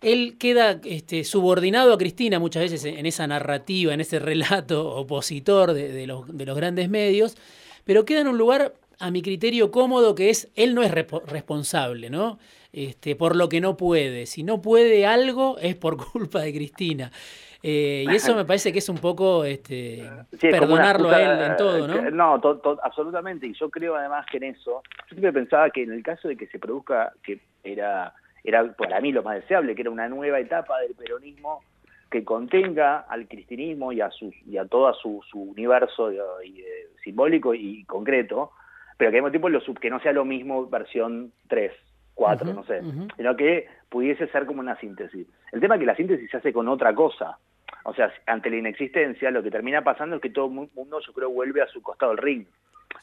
él 0.01 0.37
queda 0.39 0.79
este, 0.83 1.23
subordinado 1.23 1.93
a 1.93 1.97
Cristina 1.97 2.39
muchas 2.39 2.63
veces 2.63 2.85
en 2.85 3.05
esa 3.05 3.27
narrativa, 3.27 3.93
en 3.93 4.01
ese 4.01 4.19
relato 4.19 4.95
opositor 4.95 5.73
de, 5.73 6.07
los, 6.07 6.25
grandes 6.27 6.89
medios, 6.89 7.37
pero 7.83 8.05
queda 8.05 8.21
en 8.21 8.27
un 8.27 8.37
lugar, 8.37 8.73
a 8.99 9.11
mi 9.11 9.21
criterio, 9.21 9.71
cómodo, 9.71 10.15
que 10.15 10.29
es, 10.29 10.51
él 10.55 10.75
no 10.75 10.83
es 10.83 10.91
responsable, 10.91 12.09
¿no? 12.09 12.37
Este, 12.71 13.15
por 13.15 13.35
lo 13.35 13.49
que 13.49 13.61
no 13.61 13.77
puede. 13.77 14.25
Si 14.25 14.43
no 14.43 14.61
puede 14.61 15.07
algo, 15.07 15.57
es 15.59 15.75
por 15.75 15.97
culpa 16.11 16.41
de 16.41 16.53
Cristina. 16.53 17.11
Eh, 17.61 18.05
y 18.09 18.15
eso 18.15 18.35
me 18.35 18.45
parece 18.45 18.71
que 18.71 18.79
es 18.79 18.87
un 18.87 18.99
poco 18.99 19.43
este, 19.43 20.09
perdonarlo 20.39 21.09
a 21.09 21.21
él 21.21 21.51
en 21.51 21.57
todo, 21.57 21.87
¿no? 21.87 21.95
Eh, 21.95 22.11
no, 22.11 22.39
absolutamente. 22.81 23.47
Y 23.47 23.53
yo 23.53 23.69
creo 23.69 23.95
además 23.95 24.25
que 24.31 24.37
en 24.37 24.43
eso, 24.43 24.81
yo 25.09 25.09
siempre 25.09 25.33
pensaba 25.33 25.69
que 25.69 25.83
en 25.83 25.91
el 25.91 26.03
caso 26.03 26.29
de 26.29 26.37
que 26.37 26.47
se 26.47 26.59
produzca, 26.59 27.11
que 27.23 27.39
era 27.63 28.13
era 28.43 28.71
para 28.73 29.01
mí 29.01 29.11
lo 29.11 29.23
más 29.23 29.35
deseable, 29.35 29.75
que 29.75 29.81
era 29.81 29.91
una 29.91 30.07
nueva 30.07 30.39
etapa 30.39 30.79
del 30.79 30.95
peronismo 30.95 31.61
que 32.09 32.23
contenga 32.23 32.99
al 33.01 33.27
cristianismo 33.27 33.91
y 33.91 34.01
a, 34.01 34.09
su, 34.09 34.33
y 34.47 34.57
a 34.57 34.65
todo 34.65 34.93
su, 34.95 35.21
su 35.29 35.39
universo 35.39 36.11
y, 36.11 36.63
simbólico 37.03 37.53
y 37.53 37.83
concreto, 37.85 38.51
pero 38.97 39.11
que 39.11 39.17
al 39.17 39.23
mismo 39.23 39.31
tiempo 39.31 39.49
lo, 39.49 39.61
que 39.75 39.89
no 39.89 39.99
sea 39.99 40.11
lo 40.11 40.25
mismo 40.25 40.67
versión 40.67 41.31
3, 41.47 41.71
4, 42.15 42.53
no 42.53 42.63
sé, 42.65 42.81
sino 43.15 43.35
que 43.37 43.67
pudiese 43.89 44.27
ser 44.27 44.45
como 44.45 44.59
una 44.59 44.75
síntesis. 44.79 45.27
El 45.51 45.61
tema 45.61 45.75
es 45.75 45.79
que 45.79 45.85
la 45.85 45.95
síntesis 45.95 46.29
se 46.29 46.37
hace 46.37 46.51
con 46.51 46.67
otra 46.67 46.93
cosa. 46.93 47.37
O 47.85 47.93
sea, 47.93 48.11
ante 48.25 48.49
la 48.49 48.57
inexistencia, 48.57 49.31
lo 49.31 49.41
que 49.41 49.51
termina 49.51 49.83
pasando 49.83 50.17
es 50.17 50.21
que 50.21 50.29
todo 50.29 50.47
el 50.47 50.51
mundo, 50.51 50.99
yo 50.99 51.13
creo, 51.13 51.29
vuelve 51.29 51.61
a 51.61 51.67
su 51.67 51.81
costado 51.81 52.11
del 52.11 52.21
ring. 52.21 52.45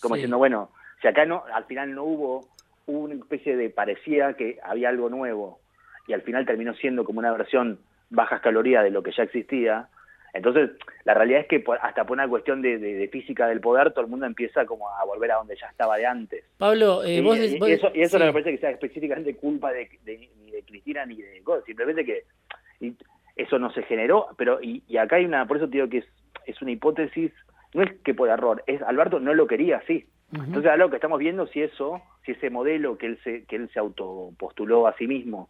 Como 0.02 0.16
diciendo, 0.16 0.36
bueno, 0.36 0.70
si 1.00 1.08
acá 1.08 1.24
no, 1.24 1.44
al 1.52 1.64
final 1.64 1.94
no 1.94 2.04
hubo 2.04 2.48
hubo 2.86 3.00
una 3.00 3.14
especie 3.14 3.56
de 3.56 3.70
parecía 3.70 4.34
que 4.34 4.58
había 4.62 4.88
algo 4.88 5.08
nuevo 5.08 5.60
y 6.06 6.12
al 6.12 6.22
final 6.22 6.46
terminó 6.46 6.74
siendo 6.74 7.04
como 7.04 7.18
una 7.18 7.32
versión 7.32 7.80
bajas 8.10 8.40
calorías 8.40 8.84
de 8.84 8.90
lo 8.90 9.02
que 9.02 9.12
ya 9.12 9.24
existía. 9.24 9.88
Entonces, 10.32 10.70
la 11.04 11.14
realidad 11.14 11.40
es 11.40 11.46
que 11.48 11.64
hasta 11.80 12.04
por 12.04 12.14
una 12.14 12.28
cuestión 12.28 12.60
de, 12.60 13.08
física 13.10 13.48
del 13.48 13.60
poder, 13.60 13.92
todo 13.92 14.04
el 14.04 14.10
mundo 14.10 14.26
empieza 14.26 14.66
como 14.66 14.88
a 14.90 15.04
volver 15.04 15.32
a 15.32 15.36
donde 15.36 15.56
ya 15.56 15.66
estaba 15.68 15.96
de 15.96 16.06
antes. 16.06 16.44
Pablo, 16.58 17.02
eh, 17.04 17.22
vos, 17.22 17.38
y, 17.38 17.56
eso, 17.72 17.90
y 17.94 18.02
eso 18.02 18.18
no 18.18 18.26
me 18.26 18.32
parece 18.32 18.52
que 18.52 18.58
sea 18.58 18.70
específicamente 18.70 19.34
culpa 19.34 19.72
de, 19.72 19.88
ni 20.04 20.50
de 20.50 20.62
Cristina 20.62 21.06
ni 21.06 21.16
de 21.16 21.42
simplemente 21.64 22.04
que 22.04 22.24
eso 23.34 23.58
no 23.58 23.72
se 23.72 23.82
generó, 23.84 24.28
pero 24.36 24.58
y, 24.62 24.82
acá 24.98 25.16
hay 25.16 25.24
una, 25.24 25.46
por 25.46 25.56
eso 25.56 25.66
te 25.66 25.78
digo 25.78 25.88
que 25.88 25.98
es, 25.98 26.06
es 26.44 26.60
una 26.60 26.72
hipótesis, 26.72 27.32
no 27.74 27.82
es 27.82 27.92
que 28.04 28.14
por 28.14 28.28
error, 28.28 28.62
es 28.66 28.80
Alberto 28.82 29.20
no 29.20 29.34
lo 29.34 29.46
quería 29.46 29.78
así. 29.78 30.06
Entonces, 30.32 30.70
algo 30.70 30.90
que 30.90 30.96
estamos 30.96 31.18
viendo 31.18 31.46
si 31.46 31.62
eso, 31.62 32.02
si 32.24 32.32
ese 32.32 32.50
modelo 32.50 32.98
que 32.98 33.06
él 33.06 33.18
se, 33.22 33.44
que 33.44 33.56
él 33.56 33.70
se 33.72 33.78
autopostuló 33.78 34.86
a 34.86 34.96
sí 34.96 35.06
mismo 35.06 35.48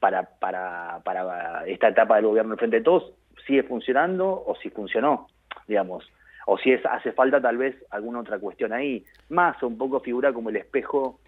para, 0.00 0.22
para, 0.22 1.00
para 1.04 1.66
esta 1.66 1.88
etapa 1.88 2.16
del 2.16 2.26
gobierno 2.26 2.56
frente 2.56 2.78
de 2.78 2.82
todos, 2.82 3.12
sigue 3.46 3.62
funcionando 3.62 4.42
o 4.46 4.56
si 4.56 4.70
funcionó, 4.70 5.28
digamos. 5.66 6.10
O 6.46 6.58
si 6.58 6.72
es, 6.72 6.84
hace 6.86 7.12
falta 7.12 7.40
tal 7.40 7.56
vez 7.56 7.76
alguna 7.90 8.20
otra 8.20 8.38
cuestión 8.38 8.72
ahí. 8.72 9.04
Más 9.28 9.62
un 9.62 9.78
poco 9.78 10.00
figura 10.00 10.32
como 10.32 10.50
el 10.50 10.56
espejo 10.56 11.20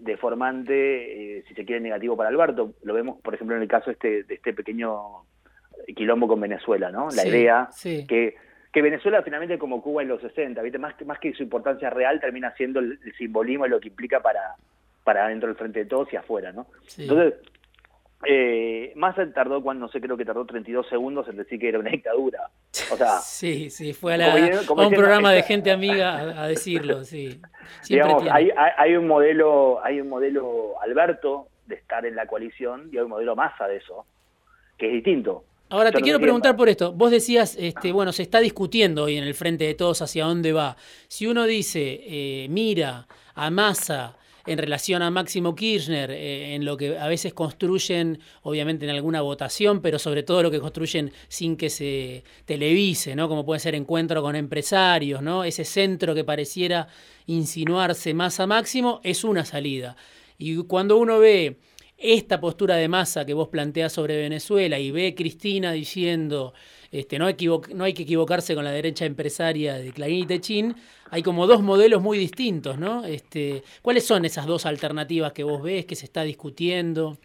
deformante, 0.00 1.38
eh, 1.38 1.44
si 1.48 1.54
se 1.54 1.64
quiere, 1.64 1.80
negativo 1.80 2.16
para 2.16 2.28
Alberto. 2.28 2.74
Lo 2.82 2.94
vemos, 2.94 3.20
por 3.20 3.34
ejemplo, 3.34 3.56
en 3.56 3.62
el 3.62 3.68
caso 3.68 3.90
este, 3.90 4.24
de 4.24 4.34
este 4.34 4.52
pequeño 4.52 5.24
quilombo 5.94 6.28
con 6.28 6.40
Venezuela, 6.40 6.90
¿no? 6.90 7.08
La 7.10 7.26
idea 7.26 7.68
que, 8.08 8.36
que 8.76 8.82
Venezuela 8.82 9.22
finalmente 9.22 9.56
como 9.56 9.80
Cuba 9.80 10.02
en 10.02 10.08
los 10.08 10.20
60, 10.20 10.60
¿viste? 10.60 10.78
Más, 10.78 10.94
más 11.06 11.18
que 11.18 11.32
su 11.32 11.42
importancia 11.42 11.88
real 11.88 12.20
termina 12.20 12.54
siendo 12.56 12.78
el, 12.78 13.00
simbolismo 13.16 13.64
y 13.64 13.70
lo 13.70 13.80
que 13.80 13.88
implica 13.88 14.20
para, 14.20 14.54
para 15.02 15.28
dentro 15.28 15.48
del 15.48 15.56
frente 15.56 15.78
de 15.78 15.86
todos 15.86 16.12
y 16.12 16.16
afuera, 16.16 16.52
¿no? 16.52 16.66
Entonces, 16.98 17.40
eh, 18.26 18.92
Massa 18.94 19.32
tardó 19.32 19.62
cuando, 19.62 19.86
no 19.86 19.90
sé, 19.90 19.98
creo 19.98 20.18
que 20.18 20.26
tardó 20.26 20.44
32 20.44 20.90
segundos 20.90 21.26
en 21.26 21.38
decir 21.38 21.58
que 21.58 21.70
era 21.70 21.78
una 21.78 21.88
dictadura. 21.88 22.50
O 22.92 22.98
sea, 22.98 23.12
sí, 23.22 23.70
sí, 23.70 23.94
fue 23.94 24.22
a, 24.22 24.34
un 24.68 24.90
programa 24.90 25.32
de 25.32 25.42
gente 25.42 25.70
amiga 25.70 26.42
a, 26.42 26.46
decirlo, 26.46 27.02
sí. 27.02 27.40
Digamos, 27.88 28.24
hay, 28.30 28.50
hay, 28.76 28.94
un 28.94 29.06
modelo, 29.06 29.82
hay 29.82 30.02
un 30.02 30.10
modelo 30.10 30.74
Alberto 30.82 31.48
de 31.64 31.76
estar 31.76 32.04
en 32.04 32.14
la 32.14 32.26
coalición 32.26 32.90
y 32.92 32.98
hay 32.98 33.04
un 33.04 33.10
modelo 33.10 33.34
Massa 33.36 33.68
de 33.68 33.76
eso, 33.76 34.04
que 34.76 34.88
es 34.88 34.92
distinto. 34.92 35.44
Ahora 35.68 35.90
te 35.90 36.00
quiero 36.00 36.20
preguntar 36.20 36.56
por 36.56 36.68
esto. 36.68 36.92
Vos 36.92 37.10
decías, 37.10 37.56
este, 37.58 37.90
bueno, 37.90 38.12
se 38.12 38.22
está 38.22 38.38
discutiendo 38.38 39.04
hoy 39.04 39.16
en 39.16 39.24
el 39.24 39.34
frente 39.34 39.64
de 39.64 39.74
todos 39.74 40.00
hacia 40.00 40.24
dónde 40.24 40.52
va. 40.52 40.76
Si 41.08 41.26
uno 41.26 41.44
dice, 41.44 42.02
eh, 42.04 42.46
mira 42.48 43.08
a 43.34 43.50
Massa 43.50 44.16
en 44.46 44.58
relación 44.58 45.02
a 45.02 45.10
Máximo 45.10 45.56
Kirchner, 45.56 46.12
eh, 46.12 46.54
en 46.54 46.64
lo 46.64 46.76
que 46.76 46.96
a 46.96 47.08
veces 47.08 47.34
construyen, 47.34 48.20
obviamente 48.42 48.84
en 48.84 48.92
alguna 48.92 49.22
votación, 49.22 49.80
pero 49.82 49.98
sobre 49.98 50.22
todo 50.22 50.44
lo 50.44 50.52
que 50.52 50.60
construyen 50.60 51.12
sin 51.26 51.56
que 51.56 51.68
se 51.68 52.22
televise, 52.44 53.16
¿no? 53.16 53.28
Como 53.28 53.44
puede 53.44 53.58
ser 53.58 53.74
encuentro 53.74 54.22
con 54.22 54.36
empresarios, 54.36 55.20
¿no? 55.20 55.42
Ese 55.42 55.64
centro 55.64 56.14
que 56.14 56.22
pareciera 56.22 56.86
insinuarse 57.26 58.14
más 58.14 58.38
a 58.38 58.46
Máximo 58.46 59.00
es 59.02 59.24
una 59.24 59.44
salida. 59.44 59.96
Y 60.38 60.58
cuando 60.58 60.96
uno 60.96 61.18
ve 61.18 61.56
esta 61.98 62.40
postura 62.40 62.76
de 62.76 62.88
masa 62.88 63.24
que 63.24 63.34
vos 63.34 63.48
planteás 63.48 63.92
sobre 63.92 64.16
Venezuela 64.16 64.78
y 64.78 64.90
ve 64.90 65.14
Cristina 65.14 65.72
diciendo 65.72 66.52
este, 66.92 67.18
no, 67.18 67.26
no 67.74 67.84
hay 67.84 67.94
que 67.94 68.02
equivocarse 68.02 68.54
con 68.54 68.64
la 68.64 68.70
derecha 68.70 69.04
empresaria 69.04 69.74
de 69.74 69.92
Clarín 69.92 70.24
y 70.24 70.26
Techín, 70.26 70.74
hay 71.10 71.22
como 71.22 71.46
dos 71.46 71.62
modelos 71.62 72.02
muy 72.02 72.18
distintos, 72.18 72.78
¿no? 72.78 73.04
Este, 73.04 73.62
¿Cuáles 73.82 74.06
son 74.06 74.24
esas 74.24 74.46
dos 74.46 74.66
alternativas 74.66 75.32
que 75.32 75.44
vos 75.44 75.62
ves, 75.62 75.86
que 75.86 75.94
se 75.94 76.06
está 76.06 76.22
discutiendo? 76.22 77.18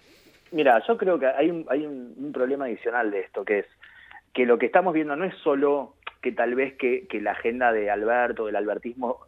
Mira, 0.51 0.81
yo 0.87 0.97
creo 0.97 1.17
que 1.19 1.27
hay 1.27 1.49
un, 1.49 1.65
hay 1.69 1.85
un, 1.85 2.31
problema 2.33 2.65
adicional 2.65 3.11
de 3.11 3.21
esto, 3.21 3.45
que 3.45 3.59
es 3.59 3.65
que 4.33 4.45
lo 4.45 4.57
que 4.57 4.65
estamos 4.65 4.93
viendo 4.93 5.15
no 5.15 5.25
es 5.25 5.35
solo 5.43 5.95
que 6.21 6.31
tal 6.31 6.55
vez 6.55 6.75
que, 6.77 7.07
que 7.07 7.21
la 7.21 7.31
agenda 7.31 7.71
de 7.71 7.89
Alberto, 7.89 8.45
del 8.45 8.55
albertismo, 8.55 9.27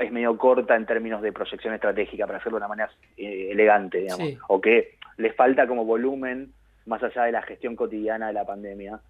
es 0.00 0.12
medio 0.12 0.36
corta 0.36 0.76
en 0.76 0.86
términos 0.86 1.22
de 1.22 1.32
proyección 1.32 1.74
estratégica, 1.74 2.26
para 2.26 2.38
hacerlo 2.38 2.58
de 2.58 2.64
una 2.64 2.68
manera 2.68 2.90
eh, 3.16 3.48
elegante, 3.50 3.98
digamos, 3.98 4.38
o 4.48 4.60
que 4.60 4.96
les 5.16 5.34
falta 5.34 5.66
como 5.66 5.84
volumen 5.84 6.52
más 6.86 7.02
allá 7.02 7.24
de 7.24 7.32
la 7.32 7.42
gestión 7.42 7.76
cotidiana 7.76 8.28
de 8.28 8.32
la 8.32 8.46
pandemia 8.46 9.00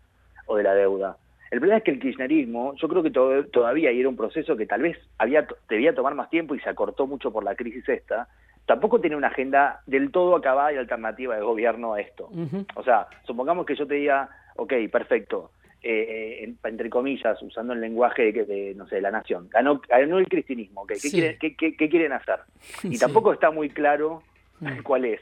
o 0.46 0.56
de 0.56 0.62
la 0.62 0.74
deuda. 0.74 1.16
El 1.50 1.60
problema 1.60 1.78
es 1.78 1.84
que 1.84 1.92
el 1.92 2.00
kirchnerismo, 2.00 2.74
yo 2.76 2.88
creo 2.88 3.02
que 3.02 3.10
todavía 3.10 3.90
era 3.90 4.08
un 4.08 4.16
proceso 4.16 4.56
que 4.56 4.66
tal 4.66 4.82
vez 4.82 4.98
había 5.16 5.46
debía 5.68 5.94
tomar 5.94 6.14
más 6.14 6.28
tiempo 6.28 6.54
y 6.54 6.60
se 6.60 6.68
acortó 6.68 7.06
mucho 7.06 7.32
por 7.32 7.42
la 7.42 7.54
crisis 7.54 7.88
esta, 7.88 8.28
tampoco 8.66 9.00
tiene 9.00 9.16
una 9.16 9.28
agenda 9.28 9.80
del 9.86 10.10
todo 10.10 10.36
acabada 10.36 10.72
y 10.72 10.76
alternativa 10.76 11.34
de 11.34 11.42
gobierno 11.42 11.94
a 11.94 12.00
esto. 12.00 12.28
O 12.74 12.82
sea, 12.82 13.06
supongamos 13.24 13.64
que 13.64 13.76
yo 13.76 13.86
te 13.86 13.94
diga, 13.94 14.28
ok, 14.56 14.74
perfecto, 14.92 15.52
eh, 15.82 16.54
entre 16.64 16.90
comillas, 16.90 17.40
usando 17.42 17.72
el 17.72 17.80
lenguaje 17.80 18.32
de, 18.32 18.74
no 18.76 18.88
sé, 18.88 18.96
de 18.96 19.02
la 19.02 19.10
nación, 19.10 19.48
ganó, 19.48 19.80
ganó 19.88 20.18
el 20.18 20.28
cristianismo, 20.28 20.86
¿qué, 20.86 20.94
quieren, 20.94 21.38
qué, 21.38 21.88
quieren 21.88 22.12
hacer? 22.12 22.40
Y 22.82 22.98
tampoco 22.98 23.32
está 23.32 23.50
muy 23.50 23.70
claro 23.70 24.22
mm. 24.60 24.82
cuál 24.82 25.04
es. 25.04 25.20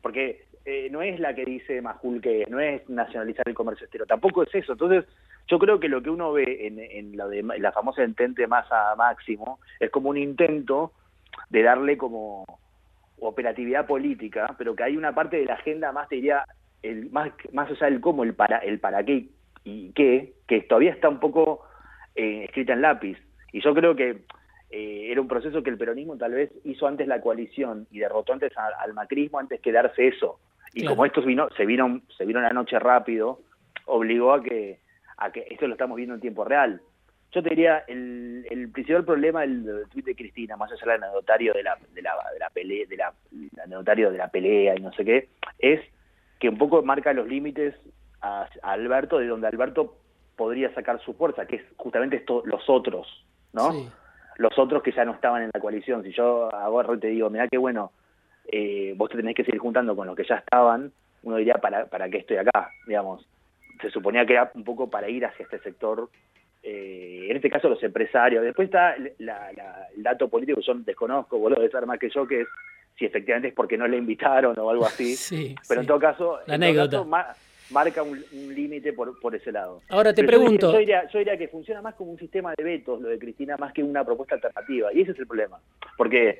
Porque 0.00 0.44
eh, 0.64 0.88
no 0.90 1.02
es 1.02 1.18
la 1.18 1.34
que 1.34 1.44
dice 1.44 1.80
Majul 1.82 2.20
que 2.20 2.46
no 2.48 2.60
es 2.60 2.88
nacionalizar 2.88 3.48
el 3.48 3.54
comercio 3.54 3.84
exterior, 3.84 4.06
tampoco 4.06 4.42
es 4.42 4.54
eso. 4.54 4.72
Entonces, 4.72 5.04
yo 5.48 5.58
creo 5.58 5.80
que 5.80 5.88
lo 5.88 6.02
que 6.02 6.10
uno 6.10 6.32
ve 6.32 6.66
en, 6.66 6.78
en, 6.78 7.12
de, 7.12 7.42
la 7.58 7.72
famosa 7.72 8.02
entente 8.02 8.46
masa 8.46 8.94
máximo 8.96 9.58
es 9.80 9.90
como 9.90 10.10
un 10.10 10.18
intento 10.18 10.92
de 11.50 11.62
darle 11.62 11.96
como 11.96 12.44
operatividad 13.18 13.86
política, 13.86 14.54
pero 14.58 14.76
que 14.76 14.84
hay 14.84 14.96
una 14.96 15.14
parte 15.14 15.38
de 15.38 15.46
la 15.46 15.54
agenda 15.54 15.90
más, 15.90 16.08
te 16.08 16.16
diría, 16.16 16.44
el, 16.82 17.10
más, 17.10 17.32
más 17.52 17.70
allá 17.70 17.86
del 17.86 18.00
cómo, 18.00 18.22
el 18.22 18.34
para, 18.34 18.58
el 18.58 18.78
para 18.78 19.02
qué 19.04 19.26
y 19.64 19.92
qué, 19.92 20.34
que 20.46 20.62
todavía 20.62 20.92
está 20.92 21.08
un 21.08 21.20
poco 21.20 21.66
eh, 22.14 22.44
escrita 22.44 22.72
en 22.72 22.82
lápiz. 22.82 23.18
Y 23.52 23.60
yo 23.60 23.74
creo 23.74 23.94
que 23.94 24.22
eh, 24.70 25.08
era 25.10 25.20
un 25.20 25.28
proceso 25.28 25.62
que 25.62 25.70
el 25.70 25.78
peronismo 25.78 26.16
tal 26.16 26.32
vez 26.32 26.50
hizo 26.64 26.86
antes 26.86 27.06
la 27.08 27.20
coalición 27.20 27.86
y 27.90 27.98
derrotó 27.98 28.32
antes 28.32 28.52
al, 28.56 28.92
macrismo 28.94 29.38
antes 29.38 29.60
que 29.60 29.72
darse 29.72 30.08
eso. 30.08 30.38
Y 30.74 30.84
como 30.84 31.06
esto 31.06 31.22
vino, 31.22 31.48
se 31.56 31.64
vino, 31.64 32.02
se 32.16 32.26
vino 32.26 32.40
la 32.40 32.50
noche 32.50 32.78
rápido, 32.78 33.40
obligó 33.86 34.34
a 34.34 34.42
que 34.42 34.80
a 35.18 35.32
que 35.32 35.46
esto 35.50 35.66
lo 35.66 35.74
estamos 35.74 35.96
viendo 35.96 36.14
en 36.14 36.20
tiempo 36.20 36.44
real. 36.44 36.80
Yo 37.32 37.42
te 37.42 37.50
diría, 37.50 37.84
el, 37.88 38.46
el 38.50 38.70
principal 38.70 39.04
problema 39.04 39.42
del, 39.42 39.64
del 39.64 39.88
tuit 39.88 40.06
de 40.06 40.14
Cristina, 40.14 40.56
más 40.56 40.72
allá 40.72 40.92
del 40.92 41.02
anecdotario 41.02 41.52
de 41.52 41.62
la, 41.62 41.76
de 41.92 42.00
la, 42.00 42.12
de 42.32 42.38
la 42.38 42.50
pelea, 42.50 42.86
de 42.88 42.96
la, 42.96 43.12
anecdotario 43.64 44.10
de 44.10 44.18
la 44.18 44.28
pelea 44.28 44.74
y 44.76 44.80
no 44.80 44.92
sé 44.92 45.04
qué, 45.04 45.28
es 45.58 45.80
que 46.40 46.48
un 46.48 46.56
poco 46.56 46.82
marca 46.82 47.12
los 47.12 47.28
límites 47.28 47.74
a, 48.20 48.48
Alberto, 48.62 49.18
de 49.18 49.26
donde 49.26 49.46
Alberto 49.46 49.96
podría 50.36 50.72
sacar 50.74 51.00
su 51.00 51.14
fuerza, 51.14 51.46
que 51.46 51.56
es 51.56 51.62
justamente 51.76 52.16
esto, 52.16 52.42
los 52.44 52.68
otros, 52.68 53.06
¿no? 53.52 53.72
Los 54.36 54.56
otros 54.58 54.82
que 54.82 54.92
ya 54.92 55.04
no 55.04 55.14
estaban 55.14 55.42
en 55.42 55.50
la 55.52 55.60
coalición. 55.60 56.02
Si 56.04 56.12
yo 56.12 56.54
agarro 56.54 56.94
y 56.94 57.00
te 57.00 57.08
digo, 57.08 57.28
mira 57.28 57.48
qué 57.48 57.58
bueno, 57.58 57.92
eh, 58.46 58.94
vos 58.96 59.10
te 59.10 59.16
tenés 59.16 59.34
que 59.34 59.44
seguir 59.44 59.60
juntando 59.60 59.96
con 59.96 60.06
los 60.06 60.16
que 60.16 60.24
ya 60.24 60.36
estaban, 60.36 60.92
uno 61.24 61.36
diría, 61.36 61.54
¿para, 61.54 61.86
para 61.86 62.08
qué 62.08 62.18
estoy 62.18 62.36
acá? 62.36 62.70
Digamos, 62.86 63.26
se 63.80 63.90
suponía 63.90 64.24
que 64.26 64.34
era 64.34 64.50
un 64.54 64.64
poco 64.64 64.88
para 64.88 65.08
ir 65.08 65.26
hacia 65.26 65.42
este 65.42 65.58
sector, 65.58 66.08
eh, 66.62 67.26
en 67.28 67.36
este 67.36 67.50
caso 67.50 67.68
los 67.68 67.82
empresarios. 67.82 68.44
Después 68.44 68.66
está 68.66 68.94
el 68.94 69.12
dato 69.96 70.28
político 70.28 70.60
que 70.60 70.66
yo 70.66 70.74
desconozco, 70.74 71.38
vos 71.38 71.50
lo 71.50 71.56
debes 71.56 71.72
saber 71.72 71.86
más 71.86 71.98
que 71.98 72.10
yo, 72.10 72.26
que 72.26 72.42
es 72.42 72.48
si 72.98 73.04
efectivamente 73.04 73.48
es 73.48 73.54
porque 73.54 73.78
no 73.78 73.86
le 73.86 73.96
invitaron 73.96 74.58
o 74.58 74.70
algo 74.70 74.84
así. 74.84 75.14
Pero 75.68 75.80
en 75.80 75.86
todo 75.86 76.00
caso, 76.00 76.38
marca 77.70 78.02
un, 78.02 78.22
límite 78.54 78.92
por, 78.92 79.18
por, 79.20 79.34
ese 79.34 79.52
lado. 79.52 79.82
Ahora 79.88 80.14
te 80.14 80.24
pregunto. 80.24 80.72
Yo 80.72 80.78
diría, 80.78 81.08
yo 81.08 81.18
diría, 81.18 81.36
que 81.36 81.48
funciona 81.48 81.82
más 81.82 81.94
como 81.94 82.12
un 82.12 82.18
sistema 82.18 82.52
de 82.56 82.64
vetos, 82.64 83.00
lo 83.00 83.08
de 83.08 83.18
Cristina, 83.18 83.56
más 83.56 83.72
que 83.72 83.82
una 83.82 84.04
propuesta 84.04 84.36
alternativa. 84.36 84.92
Y 84.92 85.02
ese 85.02 85.12
es 85.12 85.18
el 85.18 85.26
problema. 85.26 85.58
Porque 85.96 86.38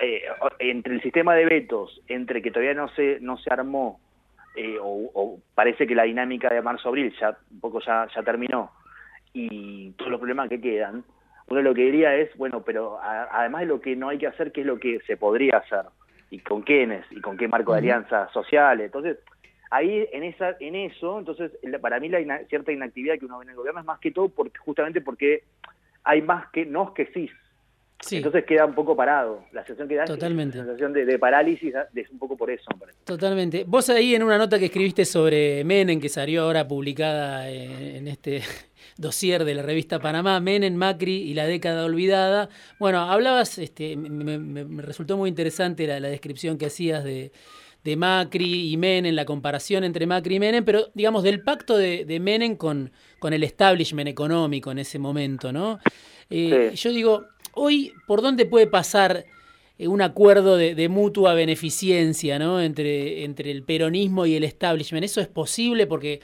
eh, 0.00 0.22
entre 0.58 0.94
el 0.94 1.02
sistema 1.02 1.34
de 1.34 1.44
vetos, 1.44 2.00
entre 2.08 2.42
que 2.42 2.50
todavía 2.50 2.74
no 2.74 2.88
se, 2.90 3.18
no 3.20 3.38
se 3.38 3.52
armó 3.52 4.00
eh, 4.54 4.76
o, 4.80 5.40
parece 5.54 5.86
que 5.86 5.94
la 5.94 6.02
dinámica 6.02 6.52
de 6.52 6.60
marzo-abril 6.60 7.14
ya 7.18 7.36
un 7.50 7.60
poco 7.60 7.80
ya, 7.80 8.06
ya 8.14 8.22
terminó 8.22 8.70
y 9.32 9.92
todos 9.92 10.10
los 10.10 10.20
problemas 10.20 10.48
que 10.48 10.60
quedan, 10.60 11.04
uno 11.48 11.62
lo 11.62 11.74
que 11.74 11.82
diría 11.82 12.14
es, 12.16 12.34
bueno, 12.36 12.62
pero 12.62 12.98
además 13.02 13.62
de 13.62 13.66
lo 13.66 13.80
que 13.80 13.96
no 13.96 14.08
hay 14.08 14.18
que 14.18 14.26
hacer, 14.26 14.52
¿qué 14.52 14.60
es 14.60 14.66
lo 14.66 14.78
que 14.78 15.00
se 15.06 15.16
podría 15.16 15.58
hacer? 15.58 15.86
¿Y 16.30 16.38
con 16.40 16.62
quiénes? 16.62 17.04
¿Y 17.10 17.20
con 17.20 17.36
qué 17.36 17.48
marco 17.48 17.72
de 17.72 17.78
alianzas 17.78 18.30
sociales? 18.32 18.86
Entonces, 18.86 19.18
ahí 19.72 20.06
en 20.12 20.22
esa 20.22 20.56
en 20.60 20.74
eso, 20.76 21.18
entonces 21.18 21.52
para 21.80 21.98
mí 21.98 22.08
la 22.08 22.44
cierta 22.46 22.72
inactividad 22.72 23.18
que 23.18 23.24
uno 23.24 23.38
ve 23.38 23.44
en 23.44 23.50
el 23.50 23.56
gobierno 23.56 23.80
es 23.80 23.86
más 23.86 23.98
que 23.98 24.10
todo 24.10 24.28
porque 24.28 24.58
justamente 24.58 25.00
porque 25.00 25.44
hay 26.04 26.22
más 26.22 26.50
que 26.52 26.66
no 26.66 26.92
que 26.94 27.06
sí 27.06 27.28
entonces 28.10 28.44
queda 28.44 28.66
un 28.66 28.74
poco 28.74 28.96
parado. 28.96 29.44
La 29.52 29.64
sensación 29.64 29.88
que 29.88 29.96
da 29.96 30.04
Totalmente. 30.04 30.58
la 30.58 30.64
sensación 30.64 30.92
de, 30.92 31.18
parálisis 31.18 31.72
es 31.94 32.10
un 32.10 32.18
poco 32.18 32.36
por 32.36 32.50
eso. 32.50 32.64
Totalmente. 33.04 33.64
Vos 33.66 33.88
ahí 33.90 34.14
en 34.14 34.22
una 34.22 34.38
nota 34.38 34.58
que 34.58 34.66
escribiste 34.66 35.04
sobre 35.04 35.64
Menem, 35.64 36.00
que 36.00 36.08
salió 36.08 36.42
ahora 36.42 36.66
publicada 36.66 37.48
en 37.48 38.08
este 38.08 38.42
dossier 38.96 39.44
de 39.44 39.54
la 39.54 39.62
revista 39.62 40.00
Panamá, 40.00 40.40
Menem, 40.40 40.74
Macri 40.74 41.22
y 41.22 41.34
la 41.34 41.46
década 41.46 41.84
olvidada. 41.84 42.48
Bueno, 42.78 43.00
hablabas, 43.00 43.58
este, 43.58 43.96
me, 43.96 44.82
resultó 44.82 45.16
muy 45.16 45.28
interesante 45.28 45.86
la, 45.86 46.00
descripción 46.00 46.58
que 46.58 46.66
hacías 46.66 47.04
de, 47.04 47.32
Macri 47.96 48.72
y 48.72 48.76
Menem, 48.76 49.14
la 49.14 49.24
comparación 49.24 49.84
entre 49.84 50.06
Macri 50.06 50.36
y 50.36 50.40
Menem, 50.40 50.64
pero 50.64 50.90
digamos 50.94 51.22
del 51.22 51.42
pacto 51.42 51.76
de, 51.76 52.04
de 52.04 52.20
Menem 52.20 52.56
con, 52.56 52.92
con 53.18 53.32
el 53.32 53.42
establishment 53.42 54.08
económico 54.08 54.70
en 54.70 54.78
ese 54.78 54.98
momento, 54.98 55.52
¿no? 55.52 55.78
Eh, 56.30 56.72
yo 56.74 56.92
digo, 56.92 57.26
Hoy, 57.54 57.92
¿por 58.06 58.22
dónde 58.22 58.46
puede 58.46 58.66
pasar 58.66 59.26
eh, 59.78 59.88
un 59.88 60.00
acuerdo 60.00 60.56
de, 60.56 60.88
mutua 60.88 61.34
beneficencia 61.34 62.38
¿no? 62.38 62.60
entre, 62.60 63.24
entre 63.24 63.50
el 63.50 63.62
peronismo 63.62 64.24
y 64.26 64.34
el 64.36 64.44
establishment? 64.44 65.04
¿Eso 65.04 65.20
es 65.20 65.28
posible? 65.28 65.86
Porque 65.86 66.20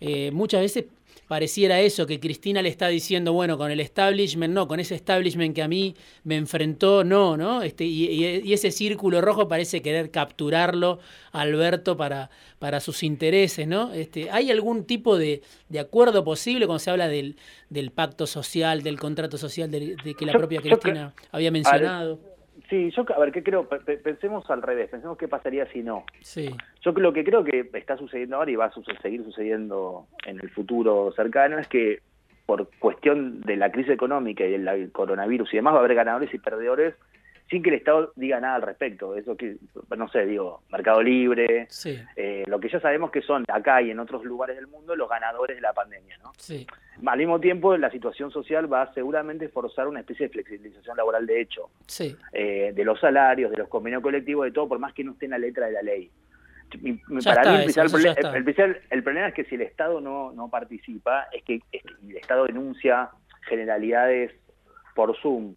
eh, 0.00 0.30
muchas 0.32 0.60
veces 0.60 0.86
pareciera 1.32 1.80
eso, 1.80 2.06
que 2.06 2.20
Cristina 2.20 2.60
le 2.60 2.68
está 2.68 2.88
diciendo, 2.88 3.32
bueno, 3.32 3.56
con 3.56 3.70
el 3.70 3.80
establishment, 3.80 4.52
no, 4.52 4.68
con 4.68 4.80
ese 4.80 4.94
establishment 4.94 5.54
que 5.54 5.62
a 5.62 5.66
mí 5.66 5.96
me 6.24 6.36
enfrentó, 6.36 7.04
no, 7.04 7.38
¿no? 7.38 7.62
Este, 7.62 7.86
y, 7.86 8.52
ese 8.52 8.70
círculo 8.70 9.22
rojo 9.22 9.48
parece 9.48 9.80
querer 9.80 10.10
capturarlo 10.10 10.98
Alberto 11.32 11.96
para, 11.96 12.28
para 12.58 12.80
sus 12.80 13.02
intereses, 13.02 13.66
¿no? 13.66 13.94
Este, 13.94 14.30
¿Hay 14.30 14.50
algún 14.50 14.84
tipo 14.84 15.16
de, 15.16 15.40
acuerdo 15.80 16.22
posible 16.22 16.66
cuando 16.66 16.80
se 16.80 16.90
habla 16.90 17.08
del, 17.08 17.36
del 17.70 17.92
pacto 17.92 18.26
social, 18.26 18.82
del 18.82 19.00
contrato 19.00 19.38
social 19.38 19.70
de, 19.70 19.96
que 20.14 20.26
la 20.26 20.34
propia 20.34 20.60
Cristina 20.60 21.14
había 21.30 21.50
mencionado? 21.50 22.31
Sí, 22.72 22.90
yo, 22.96 23.04
a 23.14 23.20
ver, 23.20 23.32
¿qué 23.32 23.42
creo? 23.42 23.68
Pensemos 23.68 24.48
al 24.48 24.62
revés, 24.62 24.88
pensemos 24.88 25.18
qué 25.18 25.28
pasaría 25.28 25.66
si 25.66 25.82
no. 25.82 26.06
Sí. 26.22 26.48
Yo 26.80 26.92
lo 26.92 27.12
que 27.12 27.22
creo 27.22 27.44
que 27.44 27.68
está 27.74 27.98
sucediendo 27.98 28.36
ahora 28.36 28.50
y 28.50 28.56
va 28.56 28.64
a 28.64 28.72
seguir 29.02 29.22
sucediendo 29.24 30.06
en 30.24 30.40
el 30.40 30.48
futuro 30.48 31.12
cercano 31.14 31.58
es 31.58 31.68
que 31.68 32.00
por 32.46 32.70
cuestión 32.78 33.42
de 33.42 33.56
la 33.56 33.70
crisis 33.70 33.92
económica 33.92 34.46
y 34.46 34.52
del 34.52 34.90
coronavirus 34.90 35.52
y 35.52 35.56
demás 35.56 35.74
va 35.74 35.76
a 35.76 35.80
haber 35.80 35.94
ganadores 35.94 36.32
y 36.32 36.38
perdedores 36.38 36.94
sin 37.52 37.62
que 37.62 37.68
el 37.68 37.76
Estado 37.76 38.12
diga 38.16 38.40
nada 38.40 38.54
al 38.54 38.62
respecto. 38.62 39.14
Eso 39.14 39.36
que, 39.36 39.56
no 39.94 40.08
sé, 40.08 40.24
digo, 40.24 40.62
mercado 40.72 41.02
libre, 41.02 41.68
eh, 42.16 42.44
lo 42.46 42.58
que 42.58 42.70
ya 42.70 42.80
sabemos 42.80 43.10
que 43.10 43.20
son 43.20 43.44
acá 43.46 43.82
y 43.82 43.90
en 43.90 44.00
otros 44.00 44.24
lugares 44.24 44.56
del 44.56 44.68
mundo 44.68 44.96
los 44.96 45.08
ganadores 45.08 45.58
de 45.58 45.60
la 45.60 45.74
pandemia, 45.74 46.16
¿no? 46.22 46.32
Sí. 46.38 46.66
Al 47.04 47.18
mismo 47.18 47.38
tiempo, 47.40 47.76
la 47.76 47.90
situación 47.90 48.30
social 48.30 48.72
va 48.72 48.82
a 48.82 48.94
seguramente 48.94 49.50
forzar 49.50 49.86
una 49.86 50.00
especie 50.00 50.26
de 50.26 50.32
flexibilización 50.32 50.96
laboral 50.96 51.26
de 51.26 51.42
hecho, 51.42 51.68
sí. 51.86 52.16
Eh, 52.32 52.72
de 52.74 52.84
los 52.84 52.98
salarios, 52.98 53.50
de 53.50 53.58
los 53.58 53.68
convenios 53.68 54.02
colectivos, 54.02 54.46
de 54.46 54.52
todo, 54.52 54.66
por 54.66 54.78
más 54.78 54.94
que 54.94 55.04
no 55.04 55.12
esté 55.12 55.26
en 55.26 55.32
la 55.32 55.38
letra 55.38 55.66
de 55.66 55.72
la 55.72 55.82
ley. 55.82 56.10
para 57.22 57.52
mí 57.52 57.66
el, 58.90 59.02
problema 59.02 59.28
es 59.28 59.34
que 59.34 59.44
si 59.44 59.56
el 59.56 59.62
Estado 59.62 60.00
no, 60.00 60.32
no 60.32 60.48
participa, 60.48 61.26
es 61.32 61.42
que, 61.44 61.60
es 61.70 61.82
que 61.82 62.08
el 62.08 62.16
Estado 62.16 62.46
denuncia 62.46 63.10
generalidades 63.46 64.32
por 64.94 65.14
Zoom 65.20 65.54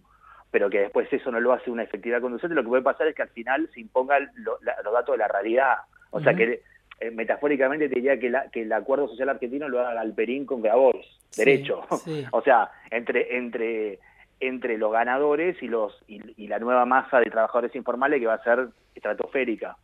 pero 0.55 0.69
que 0.69 0.79
después 0.79 1.11
eso 1.11 1.31
no 1.31 1.41
lo 1.41 1.51
hace 1.51 1.69
una 1.69 1.83
efectividad 1.83 2.21
conducente, 2.21 2.55
lo 2.55 2.63
que 2.63 2.69
puede 2.69 2.81
pasar 2.81 3.07
es 3.07 3.13
que 3.13 3.23
al 3.23 3.29
final 3.31 3.69
se 3.73 3.81
impongan 3.81 4.31
los 4.37 4.57
datos 4.63 5.11
de 5.11 5.17
la 5.17 5.27
realidad. 5.27 5.79
O 6.11 6.21
sea 6.21 6.33
que 6.33 6.61
eh, 7.01 7.11
metafóricamente 7.11 7.89
te 7.89 7.95
diría 7.95 8.17
que, 8.17 8.33
que 8.53 8.61
el 8.61 8.71
acuerdo 8.71 9.09
social 9.09 9.27
argentino 9.27 9.67
lo 9.67 9.81
haga 9.81 9.95
Galperín 9.95 10.45
con 10.45 10.61
Grabois, 10.61 11.05
derecho. 11.35 11.81
o 12.31 12.41
sea, 12.41 12.71
entre, 12.89 13.35
entre, 13.35 13.99
entre 14.39 14.77
los 14.77 14.93
ganadores 14.93 15.61
y, 15.61 15.67
los, 15.67 16.01
y, 16.07 16.47
la 16.47 16.59
nueva 16.59 16.85
masa 16.85 17.19
de 17.19 17.29
trabajadores 17.29 17.75
informales 17.75 18.21
que 18.21 18.27
va 18.27 18.35
a 18.35 18.43
ser 18.45 18.69
estratosférica. 18.95 19.75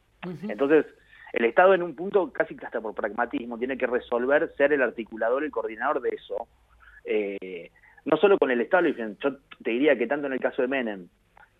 Entonces, 0.48 0.86
el 1.34 1.44
Estado 1.44 1.74
en 1.74 1.84
un 1.84 1.98
punto, 1.98 2.32
casi 2.32 2.56
hasta 2.64 2.80
por 2.80 2.96
pragmatismo, 2.96 3.58
tiene 3.58 3.78
que 3.78 3.88
resolver 3.88 4.54
ser 4.56 4.72
el 4.72 4.84
articulador, 4.84 5.44
el 5.44 5.52
coordinador 5.52 6.00
de 6.00 6.12
eso. 6.12 6.48
Eh, 7.04 7.72
no 8.06 8.18
solo 8.18 8.38
con 8.38 8.52
el 8.52 8.62
establishment, 8.62 9.20
yo 9.22 9.38
te 9.64 9.72
diría 9.72 9.98
que 9.98 10.08
tanto 10.08 10.28
en 10.28 10.34
el 10.34 10.40
caso 10.40 10.62
de 10.62 10.68
Menem 10.68 11.08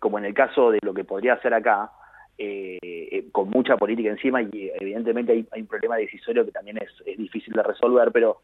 como 0.02 0.18
en 0.18 0.24
el 0.24 0.34
caso 0.34 0.72
de 0.72 0.80
lo 0.82 0.92
que 0.92 1.04
podría 1.04 1.34
hacer 1.34 1.54
acá, 1.54 1.92
eh, 2.36 2.76
eh, 2.82 3.28
con 3.30 3.48
mucha 3.50 3.76
política 3.76 4.10
encima 4.10 4.42
y 4.42 4.68
evidentemente 4.80 5.30
hay, 5.30 5.60
un 5.60 5.66
problema 5.68 5.96
decisorio 5.96 6.44
que 6.44 6.50
también 6.50 6.76
es, 6.78 6.90
difícil 7.16 7.54
de 7.54 7.62
resolver, 7.62 8.10
pero 8.10 8.40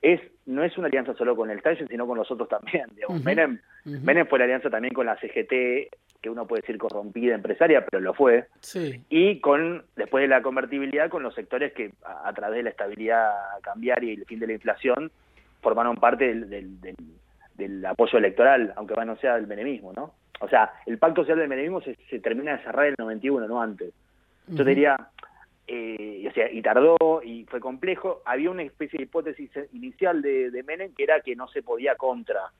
es 0.00 0.20
no 0.46 0.62
es 0.62 0.78
una 0.78 0.86
alianza 0.86 1.14
solo 1.14 1.34
con 1.34 1.50
el 1.50 1.56
establishment, 1.56 1.90
sino 1.90 2.06
con 2.06 2.16
los 2.16 2.30
otros 2.30 2.48
también. 2.48 2.86
Menem, 3.24 3.58
Menem 3.84 4.28
fue 4.28 4.38
la 4.38 4.44
alianza 4.44 4.70
también 4.70 4.94
con 4.94 5.06
la 5.06 5.16
CGT, 5.16 5.90
que 6.22 6.30
uno 6.30 6.46
puede 6.46 6.60
decir 6.60 6.78
corrompida 6.78 7.34
empresaria, 7.34 7.84
pero 7.84 8.00
lo 8.00 8.14
fue. 8.14 8.46
Y 9.08 9.40
con 9.40 9.82
después 9.96 10.22
de 10.22 10.28
la 10.28 10.42
convertibilidad, 10.42 11.10
con 11.10 11.24
los 11.24 11.34
sectores 11.34 11.72
que 11.72 11.90
a, 12.04 12.32
través 12.34 12.58
de 12.58 12.62
la 12.62 12.70
estabilidad 12.70 13.32
cambiaria 13.62 14.12
y 14.12 14.16
el 14.16 14.26
fin 14.26 14.38
de 14.38 14.46
la 14.46 14.52
inflación 14.52 15.10
formaron 15.60 15.96
parte 15.96 16.26
del 16.26 16.48
del 16.48 16.94
apoyo 17.86 18.18
electoral, 18.18 18.72
aunque 18.76 18.94
no 19.04 19.16
sea 19.16 19.34
del 19.34 19.46
menemismo, 19.46 19.92
¿no? 19.92 20.14
O 20.40 20.48
sea, 20.48 20.72
el 20.86 20.98
pacto 20.98 21.22
social 21.22 21.38
del 21.38 21.48
menemismo 21.48 21.82
se, 21.82 21.94
termina 22.20 22.56
de 22.56 22.62
cerrar 22.62 22.86
en 22.86 22.92
el 22.92 22.96
91, 22.98 23.46
no 23.46 23.60
antes. 23.60 23.92
Yo 24.48 24.64
diría, 24.64 24.96
eh, 25.66 26.26
o 26.28 26.32
sea, 26.32 26.50
y 26.50 26.62
tardó 26.62 26.96
y 27.22 27.44
fue 27.44 27.60
complejo. 27.60 28.22
Había 28.24 28.50
una 28.50 28.62
especie 28.62 28.98
de 28.98 29.04
hipótesis 29.04 29.50
inicial 29.72 30.22
de, 30.22 30.50
de 30.50 30.62
Menem 30.62 30.94
que 30.94 31.04
era 31.04 31.20
que 31.20 31.36
no 31.36 31.46
se 31.48 31.62
podía 31.62 31.94
contra, 31.94 32.50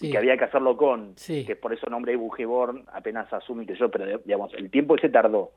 que 0.00 0.16
había 0.16 0.36
que 0.36 0.44
hacerlo 0.44 0.76
con, 0.76 1.14
que 1.14 1.56
por 1.56 1.72
eso 1.72 1.88
nombre 1.88 2.16
Bujeborn 2.16 2.84
apenas 2.92 3.32
asume 3.32 3.66
que 3.66 3.76
yo, 3.76 3.90
pero 3.90 4.18
digamos, 4.24 4.52
el 4.54 4.70
tiempo 4.70 4.96
ese 4.96 5.08
tardó. 5.08 5.52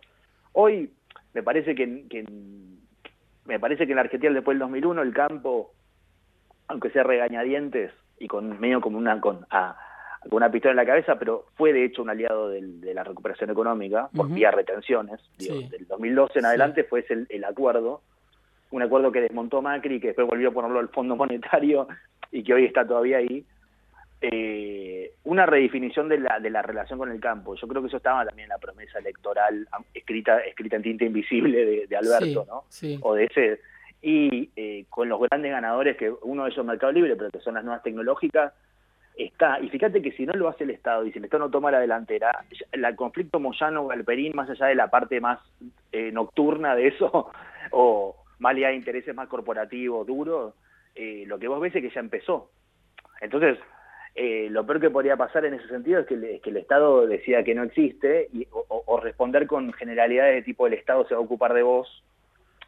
Hoy 0.54 0.92
me 1.34 1.44
parece 1.44 1.76
que, 1.76 2.06
que 2.10 2.26
me 3.46 3.60
parece 3.60 3.86
que 3.86 3.92
en 3.92 3.96
la 3.96 4.02
Argentina 4.04 4.34
después 4.34 4.56
del 4.56 4.60
2001 4.60 5.02
el 5.02 5.14
campo, 5.14 5.74
aunque 6.68 6.90
sea 6.92 7.04
regañadientes, 7.04 7.92
y 8.20 8.28
con 8.28 8.60
medio 8.60 8.82
como 8.82 8.98
una 8.98 9.20
con, 9.20 9.46
una 10.32 10.52
pistola 10.52 10.72
en 10.72 10.78
la 10.78 10.86
cabeza, 10.86 11.18
pero 11.18 11.46
fue 11.56 11.74
de 11.74 11.86
hecho 11.86 12.02
un 12.02 12.10
aliado 12.10 12.50
de 12.50 12.94
la 12.94 13.04
recuperación 13.04 13.50
económica 13.50 14.10
por 14.16 14.30
vía 14.30 14.52
retenciones. 14.52 15.20
Del 15.38 15.88
2012 15.88 16.40
en 16.40 16.46
adelante 16.46 16.84
fue 16.84 17.00
ese 17.02 17.26
el, 17.30 17.44
acuerdo, 17.46 18.02
un 18.72 18.82
acuerdo 18.82 19.12
que 19.12 19.22
desmontó 19.22 19.62
Macri, 19.62 20.00
que 20.00 20.08
después 20.08 20.28
volvió 20.28 20.50
a 20.50 20.54
ponerlo 20.54 20.80
al 20.80 20.90
Fondo 20.90 21.16
Monetario 21.16 21.88
y 22.32 22.44
que 22.44 22.54
hoy 22.54 22.66
está 22.66 22.86
todavía 22.86 23.18
ahí. 23.18 23.46
Eh, 24.22 25.14
una 25.24 25.46
redefinición 25.46 26.10
de 26.10 26.20
la, 26.20 26.42
de 26.42 26.50
la 26.50 26.62
relación 26.62 27.00
con 27.00 27.10
el 27.10 27.22
campo. 27.22 27.56
Yo 27.56 27.68
creo 27.70 27.82
que 27.82 27.88
eso 27.88 27.98
estaba 27.98 28.26
también 28.26 28.48
en 28.48 28.50
la 28.50 28.58
promesa 28.58 29.00
electoral 29.00 29.66
escrita 29.94 30.40
escrita 30.40 30.76
en 30.76 30.82
tinta 30.82 31.06
invisible 31.06 31.88
de, 31.88 31.96
Alberto, 31.96 32.46
¿no? 32.46 32.66
O 33.02 33.16
de 33.16 33.24
ese 33.24 33.62
y 34.02 34.50
eh, 34.56 34.86
con 34.90 35.10
los 35.10 35.20
grandes 35.20 35.52
ganadores, 35.52 35.98
que 35.98 36.12
uno 36.22 36.44
de 36.44 36.50
ellos 36.50 36.60
es 36.60 36.66
Mercado 36.66 36.92
Libre, 36.92 37.16
pero 37.16 37.32
que 37.32 37.40
son 37.40 37.56
las 37.56 37.64
nuevas 37.64 37.84
tecnológicas, 37.84 38.54
está. 39.18 39.60
Y 39.60 39.70
fíjate 39.70 40.02
que 40.02 40.12
si 40.14 40.26
no 40.26 40.34
lo 40.34 40.48
hace 40.48 40.64
el 40.64 40.70
Estado 40.70 41.06
y 41.06 41.12
si 41.12 41.20
el 41.20 41.26
Estado 41.26 41.46
no 41.46 41.52
toma 41.52 41.72
la 41.72 41.80
delantera, 41.80 42.46
el 42.72 42.96
conflicto 42.96 43.40
Moyano-Galperín, 43.40 44.34
más 44.36 44.50
allá 44.50 44.68
de 44.68 44.76
la 44.76 44.90
parte 44.90 45.20
más 45.20 45.40
eh, 45.92 46.12
nocturna 46.12 46.76
de 46.76 46.88
eso, 46.88 47.32
o 47.72 48.16
más 48.40 48.56
allá 48.56 48.70
de 48.70 48.76
intereses 48.76 49.14
más 49.14 49.28
corporativos, 49.28 50.08
duros, 50.08 50.54
eh, 50.96 51.26
lo 51.28 51.38
que 51.38 51.50
vos 51.50 51.60
ves 51.60 51.76
es 51.76 51.82
que 51.82 51.90
ya 51.90 52.00
empezó. 52.00 52.52
Entonces, 53.22 53.58
lo 54.52 54.66
peor 54.66 54.82
que 54.82 54.90
podría 54.90 55.16
pasar 55.16 55.46
en 55.46 55.54
ese 55.54 55.68
sentido 55.70 56.02
es 56.02 56.08
que, 56.08 56.16
el 56.44 56.58
Estado 56.58 57.08
decida 57.08 57.44
que 57.44 57.56
no 57.56 57.64
existe 57.64 58.28
y, 58.34 58.48
o, 58.52 59.00
responder 59.00 59.48
con 59.48 59.72
generalidades 59.72 60.36
de 60.36 60.42
tipo 60.42 60.68
el 60.68 60.74
Estado 60.74 61.08
se 61.08 61.14
va 61.14 61.22
a 61.22 61.24
ocupar 61.24 61.54
de 61.54 61.64
vos 61.64 62.04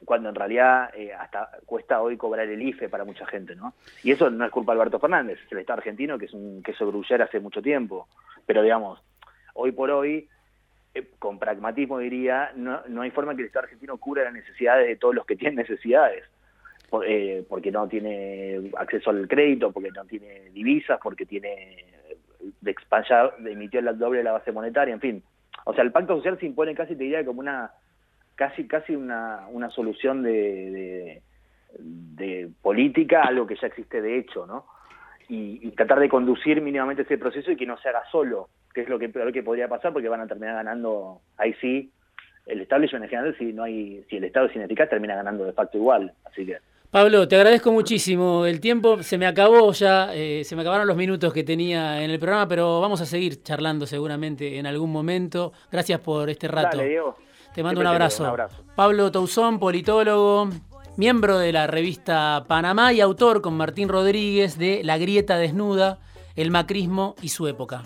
cuando 0.05 0.29
en 0.29 0.35
realidad 0.35 0.89
eh, 0.95 1.13
hasta 1.13 1.49
cuesta 1.65 2.01
hoy 2.01 2.17
cobrar 2.17 2.47
el 2.47 2.61
IFE 2.61 2.89
para 2.89 3.05
mucha 3.05 3.25
gente, 3.25 3.55
¿no? 3.55 3.73
Y 4.03 4.11
eso 4.11 4.29
no 4.29 4.45
es 4.45 4.51
culpa 4.51 4.73
de 4.73 4.79
Alberto 4.79 4.99
Fernández, 4.99 5.39
es 5.45 5.51
el 5.51 5.59
Estado 5.59 5.79
argentino 5.79 6.17
que 6.17 6.25
es 6.25 6.33
un 6.33 6.63
queso 6.63 6.87
gruyere 6.87 7.23
hace 7.23 7.39
mucho 7.39 7.61
tiempo. 7.61 8.07
Pero 8.45 8.61
digamos, 8.63 9.01
hoy 9.53 9.71
por 9.71 9.91
hoy, 9.91 10.27
eh, 10.93 11.07
con 11.19 11.39
pragmatismo 11.39 11.99
diría, 11.99 12.51
no, 12.55 12.81
no 12.87 13.01
hay 13.01 13.11
forma 13.11 13.35
que 13.35 13.41
el 13.41 13.47
Estado 13.47 13.65
argentino 13.65 13.97
cubra 13.97 14.23
las 14.23 14.33
necesidades 14.33 14.87
de 14.87 14.95
todos 14.95 15.15
los 15.15 15.25
que 15.25 15.35
tienen 15.35 15.55
necesidades. 15.55 16.23
Eh, 17.05 17.45
porque 17.47 17.71
no 17.71 17.87
tiene 17.87 18.69
acceso 18.77 19.11
al 19.11 19.25
crédito, 19.25 19.71
porque 19.71 19.91
no 19.91 20.03
tiene 20.03 20.49
divisas, 20.49 20.99
porque 21.01 21.25
tiene 21.25 21.85
de 22.59 22.71
expansión, 22.71 23.29
emitió 23.47 23.81
la 23.81 23.93
doble 23.93 24.17
de 24.17 24.25
la 24.25 24.33
base 24.33 24.51
monetaria, 24.51 24.93
en 24.93 24.99
fin. 24.99 25.23
O 25.65 25.73
sea, 25.73 25.83
el 25.83 25.91
pacto 25.91 26.17
social 26.17 26.37
se 26.39 26.47
impone 26.47 26.75
casi, 26.75 26.95
te 26.95 27.03
diría, 27.03 27.23
como 27.23 27.39
una 27.39 27.71
casi 28.41 28.67
casi 28.67 28.95
una, 28.95 29.45
una 29.51 29.69
solución 29.69 30.23
de, 30.23 31.21
de, 31.77 32.49
política 32.59 33.21
algo 33.21 33.45
que 33.45 33.55
ya 33.55 33.67
existe 33.67 34.01
de 34.01 34.17
hecho, 34.17 34.47
¿no? 34.47 34.65
Y, 35.29 35.69
tratar 35.77 35.99
de 35.99 36.09
conducir 36.09 36.59
mínimamente 36.59 37.03
ese 37.03 37.19
proceso 37.19 37.51
y 37.51 37.55
que 37.55 37.67
no 37.67 37.77
se 37.77 37.89
haga 37.89 38.01
solo, 38.11 38.49
que 38.73 38.81
es 38.81 38.89
lo 38.89 38.97
que 38.97 39.09
peor 39.09 39.31
que 39.31 39.43
podría 39.43 39.67
pasar 39.67 39.93
porque 39.93 40.09
van 40.09 40.21
a 40.21 40.27
terminar 40.27 40.55
ganando 40.55 41.21
ahí 41.37 41.53
sí 41.61 41.91
el 42.47 42.61
establishment 42.61 43.03
en 43.03 43.09
general 43.11 43.37
si 43.37 43.53
no 43.53 43.61
hay 43.61 44.03
si 44.09 44.17
el 44.17 44.23
Estado 44.23 44.47
es 44.47 44.55
ineficaz 44.55 44.89
termina 44.89 45.13
ganando 45.13 45.45
de 45.45 45.53
facto 45.53 45.77
igual, 45.77 46.11
así 46.25 46.43
que 46.43 46.57
Pablo, 46.89 47.27
te 47.27 47.37
agradezco 47.37 47.71
muchísimo. 47.71 48.45
El 48.45 48.59
tiempo 48.59 49.01
se 49.01 49.17
me 49.17 49.25
acabó 49.25 49.71
ya, 49.71 50.13
eh, 50.13 50.43
se 50.43 50.57
me 50.57 50.63
acabaron 50.63 50.87
los 50.87 50.97
minutos 50.97 51.31
que 51.31 51.43
tenía 51.43 52.03
en 52.03 52.09
el 52.09 52.19
programa, 52.19 52.47
pero 52.49 52.81
vamos 52.81 52.99
a 52.99 53.05
seguir 53.05 53.43
charlando 53.43 53.85
seguramente 53.85 54.57
en 54.57 54.65
algún 54.65 54.91
momento. 54.91 55.53
Gracias 55.71 56.01
por 56.01 56.29
este 56.29 56.49
rato. 56.49 56.75
Dale, 56.75 56.89
Diego. 56.89 57.15
Te 57.53 57.63
mando 57.63 57.81
un 57.81 57.87
abrazo. 57.87 58.35
Pablo 58.75 59.11
Touzón, 59.11 59.59
politólogo, 59.59 60.49
miembro 60.95 61.37
de 61.37 61.51
la 61.51 61.67
revista 61.67 62.45
Panamá 62.47 62.93
y 62.93 63.01
autor 63.01 63.41
con 63.41 63.55
Martín 63.55 63.89
Rodríguez 63.89 64.57
de 64.57 64.81
La 64.83 64.97
Grieta 64.97 65.37
Desnuda, 65.37 65.99
el 66.35 66.51
macrismo 66.51 67.15
y 67.21 67.29
su 67.29 67.47
época. 67.47 67.83